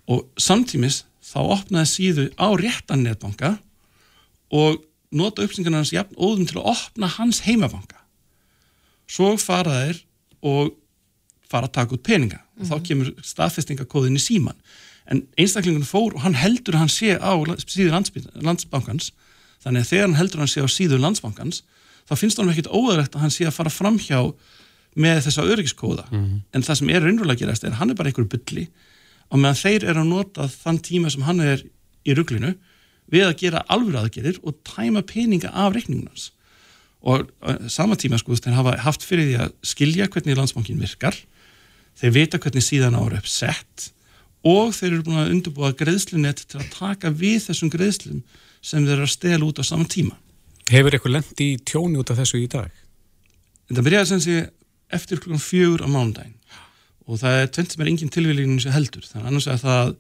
[0.09, 3.57] og samtímis þá opnaði síðu á réttan netbanka
[4.55, 8.01] og nota uppsingarna hans jafn óðum til að opna hans heimabanka
[9.09, 10.03] svo fara þeir
[10.45, 10.77] og
[11.49, 12.71] fara að taka út peninga og mm -hmm.
[12.71, 12.85] þá mhm.
[12.85, 14.57] kemur staðfestingakóðin í síman
[15.09, 17.33] en einstaklingun fór og hann heldur að hann sé á
[17.65, 17.91] síðu
[18.45, 19.13] landsbankans
[19.65, 21.63] þannig að þegar hann heldur hann sé á síðu landsbankans
[22.09, 24.21] þá finnst hann ekkit óæðilegt að hann sé að fara fram hjá
[24.99, 26.41] með þessa öryggiskóða mm -hmm.
[26.53, 28.69] en það sem er raunverulega gerast er hann er bara einhverju bylli
[29.29, 31.63] og meðan þeir eru að nota þann tíma sem hann er
[32.05, 32.55] í rugglinu
[33.13, 36.33] við að gera alveg aðgerir og tæma peninga af reikningunans
[37.01, 41.17] og uh, sama tíma sko þeir hafa haft fyrir því að skilja hvernig landsbankin virkar
[41.99, 43.93] þeir vita hvernig síðan ára upp sett
[44.47, 48.23] og þeir eru búin að undurbúa greiðslunett til að taka við þessum greiðslum
[48.63, 50.19] sem þeir eru að stela út á saman tíma
[50.69, 52.69] Hefur eitthvað lendi í tjóni út af þessu í dag?
[53.69, 54.37] Þetta byrjaði sem sé
[54.93, 56.37] eftir klukkan fjögur á mánudagin
[57.09, 59.05] og það er tvent sem er engin tilvílingin sem heldur.
[59.09, 59.93] Þannig annars að það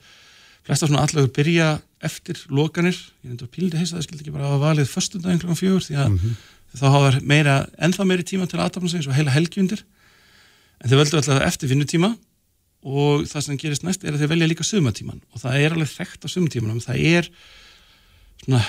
[0.68, 1.68] flesta svona allagur byrja
[2.04, 2.98] eftir lokanir.
[3.24, 5.96] Ég nefndur að píldi heisa það skildi ekki bara að valið förstundagin klukkan fjögur því
[5.96, 6.34] að mm -hmm.
[6.80, 9.84] þá hafa meira, ennþá meiri tíma til aðtapna sig og heila helgjundir
[10.80, 12.12] en þeir völdu alltaf eftir vinnutíma
[12.86, 15.90] og það sem gerist næst er að þeir velja líka sumatíman og það er alveg
[15.90, 17.30] þekkt á sumatímanum það er
[18.48, 18.64] svona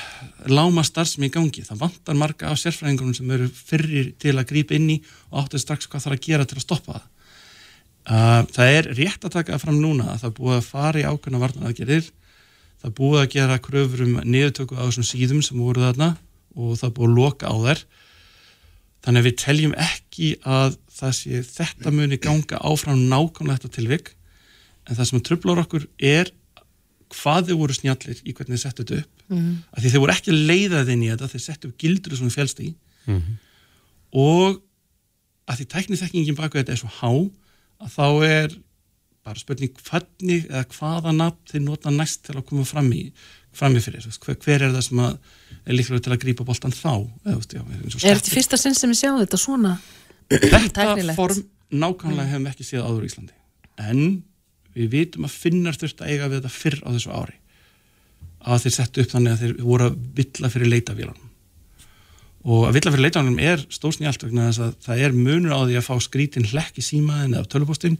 [0.52, 1.64] láma starfsmi í gangi.
[1.64, 4.98] Það vantar marga af sérfræðingunum sem eru fyrir til að grípa inn í
[5.32, 7.08] og áttu strax hvað þarf að gera til að stoppa það.
[8.10, 11.42] Uh, það er rétt að taka fram núna að það búið að fara í ákveðna
[11.44, 12.08] varnanaðgerir,
[12.82, 16.10] það búið að gera kröfur um niðurtöku á þessum síðum sem voru þarna
[16.58, 17.84] og það búið að loka á þær.
[19.00, 24.12] Þannig að við teljum ekki að það sé þetta muni ganga áfram nákvæmlega þetta tilvik
[24.90, 26.34] en það sem tröflar okkur er
[27.14, 29.58] hvað þau voru snjallir í hvernig þið settu þetta upp mm -hmm.
[29.74, 32.60] af því þeir voru ekki leiðað inn í þetta þeir settu upp gildur sem félst
[32.62, 33.38] í mm -hmm.
[34.24, 34.62] og
[35.50, 37.12] að því tækniþekkingin baka þetta er svo há
[37.80, 38.58] að þá er
[39.26, 43.12] bara spurning hvernig eða hvaða nafn þeir nota næst til að koma fram í
[43.60, 46.94] frammi fyrir, hver, hver er það sem er líklega til að grípa bóltan þá
[47.26, 47.62] eða, já,
[48.06, 49.78] Er þetta fyrsta sinn sem við sjáum þetta svona
[50.30, 52.32] Þetta form nákvæmlega mm.
[52.34, 53.36] hefum ekki séð áður í Íslandi
[53.80, 54.02] en
[54.76, 57.36] við vitum að finnar þurft að eiga við þetta fyrr á þessu ári.
[58.40, 61.26] Að þeir settu upp þannig að þeir voru að vilja fyrir leitavílanum
[62.48, 65.76] og að vilja fyrir leitavílanum er stórsnjált vegna þess að það er munur á því
[65.76, 67.98] að fá skrítin hlekk í símaðin eða tölvupóstinn.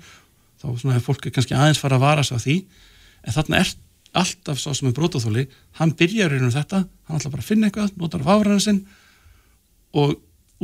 [0.60, 2.56] Þá er fólk kannski aðeins fara að vara sig á því.
[3.28, 3.74] En þarna er
[4.20, 5.46] alltaf svo sem er brótáþóli,
[5.78, 8.80] hann byrjar í raunum þetta, hann ætla bara að finna eitthvað notar af áfræðan sinn.
[10.00, 10.16] Og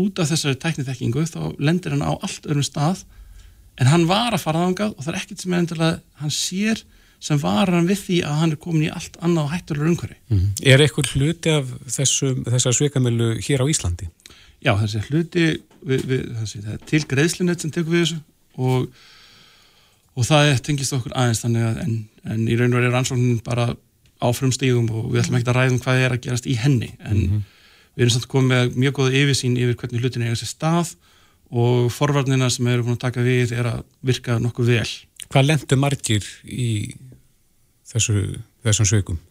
[0.02, 3.04] út af þessari tæknitekkingu þá lendir hann á allt öðrum stað
[3.80, 6.84] en hann var að fara ángað og það er ekkert sem er endilega, hann sér
[7.26, 10.18] sem var hann við því að hann er komin í allt annað hættulegur umhverfi.
[10.30, 10.52] Mm -hmm.
[10.72, 14.10] Er eitthvað hluti af þessu, þessar sveikamölu hér á Íslandi?
[14.62, 15.46] Já, þessi hluti
[15.86, 18.20] við, við, þessi, það er til greiðslinett sem tekur við þessu
[18.58, 18.88] og,
[20.16, 23.42] og það tengist okkur aðeins þannig að en, en í raun og verið er ansvóknin
[23.46, 23.68] bara
[24.24, 27.18] áfram stíðum og við ætlum ekki að ræðum hvað er að gerast í henni en
[27.18, 27.42] mm -hmm.
[27.96, 30.96] við erum samt komið með mjög góða yfirsýn yfir hvernig hlutin er þessi stað
[31.52, 34.90] og forvarnina sem eru búin að taka við er að virka nokkuð vel.
[35.30, 36.70] Hvað lendur margir í
[37.90, 39.22] þessu, þessum sögum?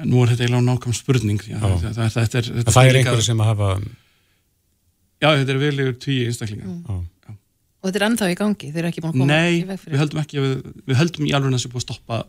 [0.00, 2.98] Nú er þetta eiginlega nákvæm spurning já, það, það, það, þetta er, þetta það er
[3.00, 3.70] einhverju sem að hafa
[5.20, 7.02] Já, þetta er veligur tíu einstaklinga mm.
[7.80, 9.82] Og þetta er ennþá í gangi, þeir eru ekki búin að koma Nei, í veg
[9.82, 10.54] fyrir Nei, við höldum ekki við,
[10.86, 12.20] við höldum í alveg að það sé búin að stoppa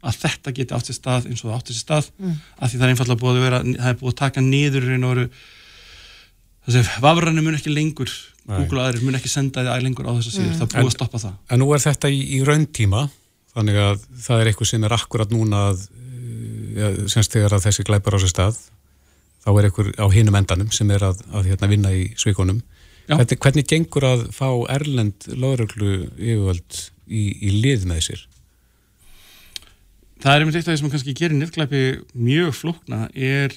[0.00, 2.36] að þetta geti átt sér stað eins og það átt sér stað mm.
[2.56, 4.86] af því það er einfallega búin að vera það er búin að taka niður
[6.66, 8.12] þessi vafrannu mun ekki lengur
[8.50, 10.58] Google aðeins mun ekki senda þið lengur á þess að síður, mm.
[10.58, 13.06] það er búin að stoppa það En nú er þetta í, í rauntíma
[13.54, 15.86] þannig að það er eitthvað sem er akkurat núna að,
[16.76, 18.60] ja, semst þegar að þessi glæpar á sér stað
[19.40, 22.60] þá er eitthvað á hinum endanum sem er að, að hérna, vinna í sveikonum
[23.10, 28.26] hvernig, hvernig gengur að fá Erlend lauruglu yfirvöld í, í lið með sér?
[30.20, 31.82] Það er einmitt eitt af því sem kannski gerir nefnglæpi
[32.12, 33.56] mjög flókna er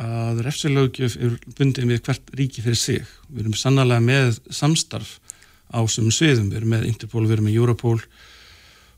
[0.00, 3.10] að refsilögjöf er bundið með hvert ríki fyrir sig.
[3.30, 5.18] Við erum sannlega með samstarf
[5.70, 7.98] á sem sviðum, við erum með Interpol, við erum með Europol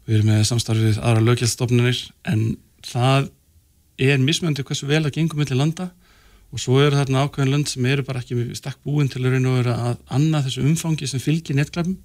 [0.06, 2.42] við erum með samstarfið aðra lögjaldstofnunir en
[2.86, 3.30] það
[4.06, 5.88] er mismöndi hversu vel að gengum millir landa
[6.54, 9.50] og svo eru þarna ákveðin lönd sem eru bara ekki stakk búin til að reyna
[9.50, 11.96] að vera að annað þessu umfangi sem fylgir netklapum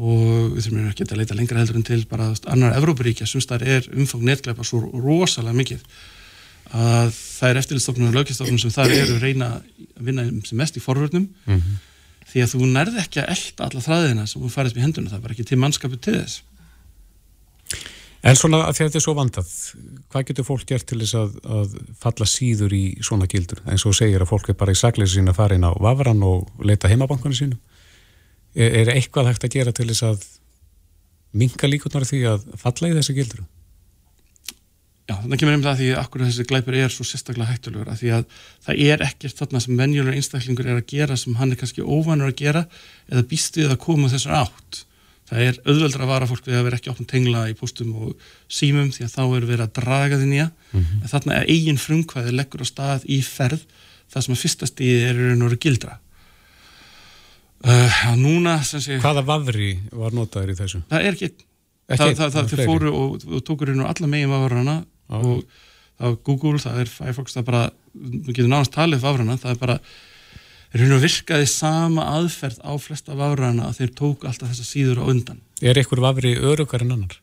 [0.00, 3.66] og við þurfum ekki að leita lengra heldur en til bara annar Evróparíkja sem það
[3.74, 5.82] er umfang netklapa svo rosalega mikið
[6.70, 10.76] að það er eftirlistofnun og lögjaldstofnun sem það eru að reyna að vinna sem mest
[10.76, 11.80] í forvörnum mm -hmm.
[12.32, 15.22] því að þú nærði ekki að elda alla þræðina sem þú upp í henduna, það
[15.22, 16.42] var ekki til mannskapu til þess
[18.20, 19.52] En svona að þetta er svo vandað,
[20.12, 23.62] hvað getur fólk gert til þess að, að falla síður í svona gildur?
[23.64, 26.20] En svo segir að fólk er bara í sagleysi sín að fara inn á vafran
[26.26, 27.56] og leita heimabankunni sínu.
[28.52, 30.26] Er, er eitthvað hægt að gera til þess að
[31.40, 33.40] minga líkunar því að falla í þessi gildur?
[35.10, 37.98] Já, það kemur um það því að akkur þessi glæpur er svo sérstaklega hættulegur að
[37.98, 38.36] því að
[38.66, 42.30] það er ekkert þarna sem venjulegur einstaklingur er að gera sem hann er kannski óvanur
[42.30, 42.62] að gera
[43.10, 44.84] eða býst við að koma þessar átt.
[45.30, 48.30] Það er auðveldra að vara fólk við að vera ekki opn tengla í postum og
[48.50, 50.46] símum því að þá eru verið að draga því nýja.
[50.70, 51.10] Mm -hmm.
[51.10, 53.66] þarna er eigin frumkvæði leggur á stað í ferð
[54.10, 55.98] það sem að fyrsta stíði er raun og veru gildra.
[57.60, 60.80] Uh, núna sé, Hvaða vafri var notaður í þessu?
[60.88, 61.28] Það er ekki,
[61.90, 64.76] ekki það, það, það, það fóru og, og tókur raun og alla megin vafrana
[65.10, 69.54] það er Google, það er Firefox það er bara, við getum náðast talið vafrana, það
[69.54, 69.78] er bara
[70.70, 75.04] raun og virkaði sama aðferð á flesta vafrana að þeir tóku alltaf þessa síður á
[75.10, 75.40] undan.
[75.60, 77.16] Er ykkur vafri örugar en annar?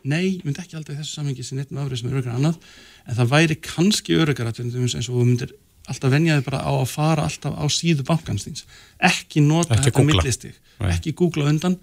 [0.00, 2.40] Nei, ég myndi ekki alltaf í þessu samhengi sem einn vafri sem er örugar en
[2.40, 2.70] annað,
[3.04, 5.54] en það væri kannski örugar eins og þú myndir
[5.90, 8.64] alltaf venjaði bara á að fara alltaf á síðu bankanstins,
[8.96, 10.56] ekki nota ekki þetta millistig,
[10.88, 11.76] ekki googla undan.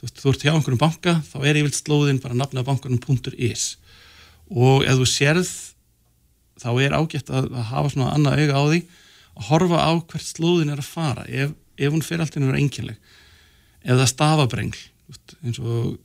[0.00, 3.66] Þú, þú ert hjá einhverjum banka þá er yfir slóðin bara nafna bankanum.is
[4.52, 5.50] og ef þú sérð
[6.62, 8.80] þá er ágætt að, að hafa svona annað auga á því
[9.32, 12.62] að horfa á hvert slóðin er að fara ef, ef hún fyrir alltaf að vera
[12.62, 12.98] enginleg
[13.82, 14.82] það stafabrengl
[15.42, 15.96] eins og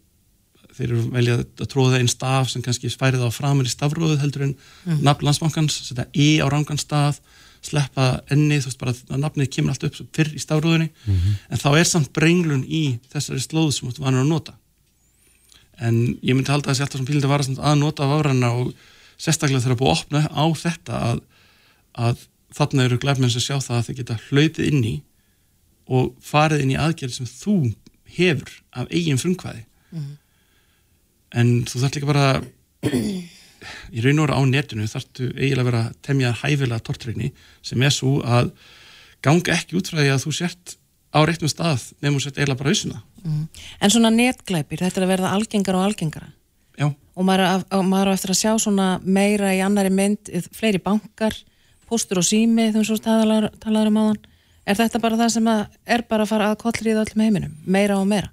[0.78, 4.46] þeir eru veljað að tróða einn staf sem kannski færið á framir í stafróðu heldur
[4.46, 5.02] en mm.
[5.06, 7.20] nafn landsbankans, setja í á rangan stað
[7.66, 11.38] sleppa enni, þú veist bara að nafnið kemur allt upp fyrr í stafróðunni mm -hmm.
[11.50, 14.54] en þá er samt brenglun í þessari slóðu sem þú vanur að nota
[15.84, 18.72] en ég myndi halda þessi alltaf sem pílindi var að nota áræna og
[19.18, 21.22] sérstaklega þegar það er búið að opna á þetta að,
[22.08, 22.24] að
[22.58, 24.96] þarna eru glæfmenn sem sjá það að þeir geta hlautið inn í
[25.88, 27.58] og farið inn í aðgerð sem þú
[28.18, 29.64] hefur af eigin frumkvæði
[29.94, 30.12] mm.
[31.42, 32.30] en þú þarf líka bara
[33.96, 37.32] í raun og vera á netinu þarftu eiginlega að vera temjað hæfilega tortrækni
[37.66, 38.52] sem er svo að
[39.26, 40.78] ganga ekki út frá því að þú sért
[41.18, 43.44] á réttum stað nefnum þú sért eiginlega bara hausuna mm.
[43.82, 46.32] En svona netglæpir, þetta er að verða algengar og algengara.
[46.78, 46.92] Já.
[47.18, 51.34] og maður er eftir að sjá svona meira í annari mynd, fleiri bankar
[51.90, 54.20] póstur og sími þegar svo talaður um áðan.
[54.68, 58.06] Er þetta bara það sem er bara að fara að kollriða öllum heiminum, meira og
[58.10, 58.30] meira?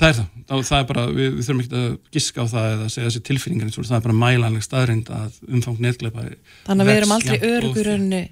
[0.00, 2.90] Það er það, það er bara, við, við þurfum ekki að giska á það eða
[2.94, 6.24] segja þessi tilfinningar það er bara mælanleg staðrind að umfang netgleipa
[6.68, 8.22] Þannig að við erum aldrei örgur önni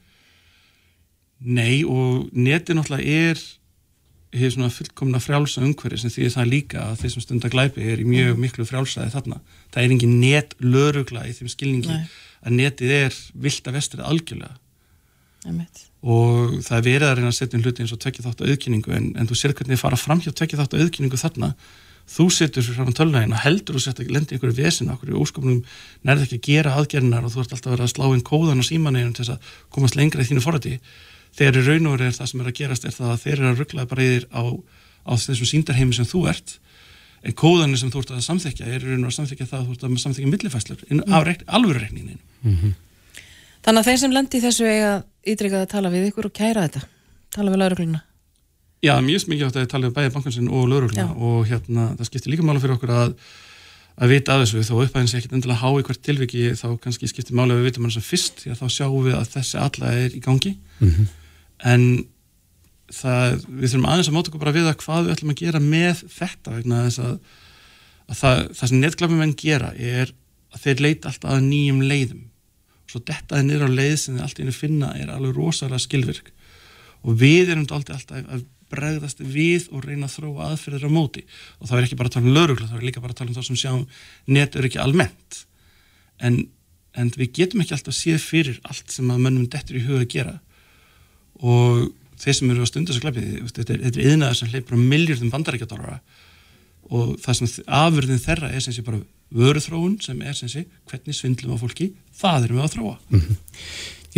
[1.58, 3.42] Nei og neti náttúrulega er
[4.34, 8.02] hefur svona fullkomna frjálsa umhverfi sem því það líka að þeir sem stundar glæpi er
[8.02, 9.40] í mjög miklu frjálsaði þarna.
[9.72, 12.08] Það er engin net lörugla í þeim skilningi Nei.
[12.44, 14.58] að netið er vilt að vestrið algjörlega.
[15.46, 15.84] Emitt.
[16.02, 18.48] og það er verið að reyna að setja um hluti eins og tvekja þátt á
[18.50, 21.48] auðkynningu en, en þú sér hvernig þið fara fram hjá tvekja þátt á auðkynningu þarna.
[22.08, 25.60] Þú setur fram tölnægin og heldur og setja lendi einhverju vesin okkur í óskapnum
[26.06, 28.62] nærði ekki að gera aðgerðinar og þú ert alltaf að vera að slá inn kóðan
[28.62, 30.74] og símanegin til þess að komast lengra í þínu forræti
[31.38, 33.36] þegar í raun og verið er það sem er að gerast er það að þeir
[33.36, 34.42] eru að rugglaði bara yfir á,
[35.08, 36.58] á þessum síndarheimi sem þú ert.
[37.22, 39.76] En kóðanir sem þú ert að samþekja er raun og að samþekja það að þú
[39.76, 41.00] ert að samþekja millifæslur mm.
[41.10, 42.74] á alvöru reikningin mm -hmm.
[43.62, 46.80] Þannig að þeir sem lendi þessu eiga ídrykað að tala við ykkur og kæra þetta.
[47.34, 48.00] Tala við laurugluna
[48.78, 52.30] Já, mjög mikið átt að tala við bæði bankansinn og laurugluna og hérna það skiptir
[52.30, 53.14] líka mála fyrir okkur að
[53.98, 57.08] að vita að þessu, þó upphæðin sé ekkert endilega há í hvert tilviki, þá kannski
[57.10, 59.90] skiptir mála við vitum hann sem fyrst, því að þá sjáum við að þessi alla
[60.04, 60.52] er í gangi.
[60.78, 61.08] Mm -hmm.
[61.66, 61.84] En
[62.92, 65.60] það, við þurfum aðeins að móta okkur bara við að hvað við ætlum að gera
[65.62, 67.14] með þetta vegna þess að,
[68.08, 70.12] að það, það sem netglafum enn gera er
[70.54, 72.22] að þeir leita alltaf að nýjum leiðum.
[72.78, 75.82] Og svo dettaði niður á leið sem þeir alltaf inn að finna er alveg rosalega
[75.84, 76.30] skilvirk.
[77.04, 81.24] Og við erum alltaf að bregðast við og reyna að þróa aðferðir á móti.
[81.60, 83.32] Og það er ekki bara að tala um laurugla, það er líka bara að tala
[83.32, 83.84] um það sem sjáum
[84.28, 85.38] net er ekki almennt.
[86.20, 86.36] En,
[86.98, 90.12] en við getum ekki alltaf séð fyrir allt sem að mönnum dettur í huga að
[90.16, 90.34] gera
[91.42, 94.88] og þeir sem eru á stundu þessu glæpið, þetta er, er yðnaðar sem hleypur á
[94.94, 96.00] miljardum bandaríkjadólara
[96.88, 99.00] og það sem afverðin þeirra er sem sé bara
[99.34, 102.94] vöruþróun sem er sem sé hvernig svindlum á fólki, það erum við að þróa.
[103.10, 103.40] Mm -hmm.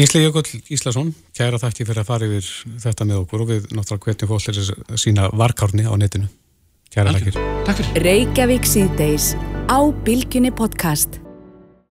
[0.00, 2.50] Ísli Jökull Íslason, kæra þætti fyrir að fara yfir
[2.84, 4.60] þetta með okkur og við náttúrulega hvernig fólk er
[4.94, 6.28] að sína varkárni á netinu.
[6.90, 7.90] Kæra þakkir.
[8.02, 9.34] Reykjavík síðdeis
[9.66, 11.20] á Bilginni podcast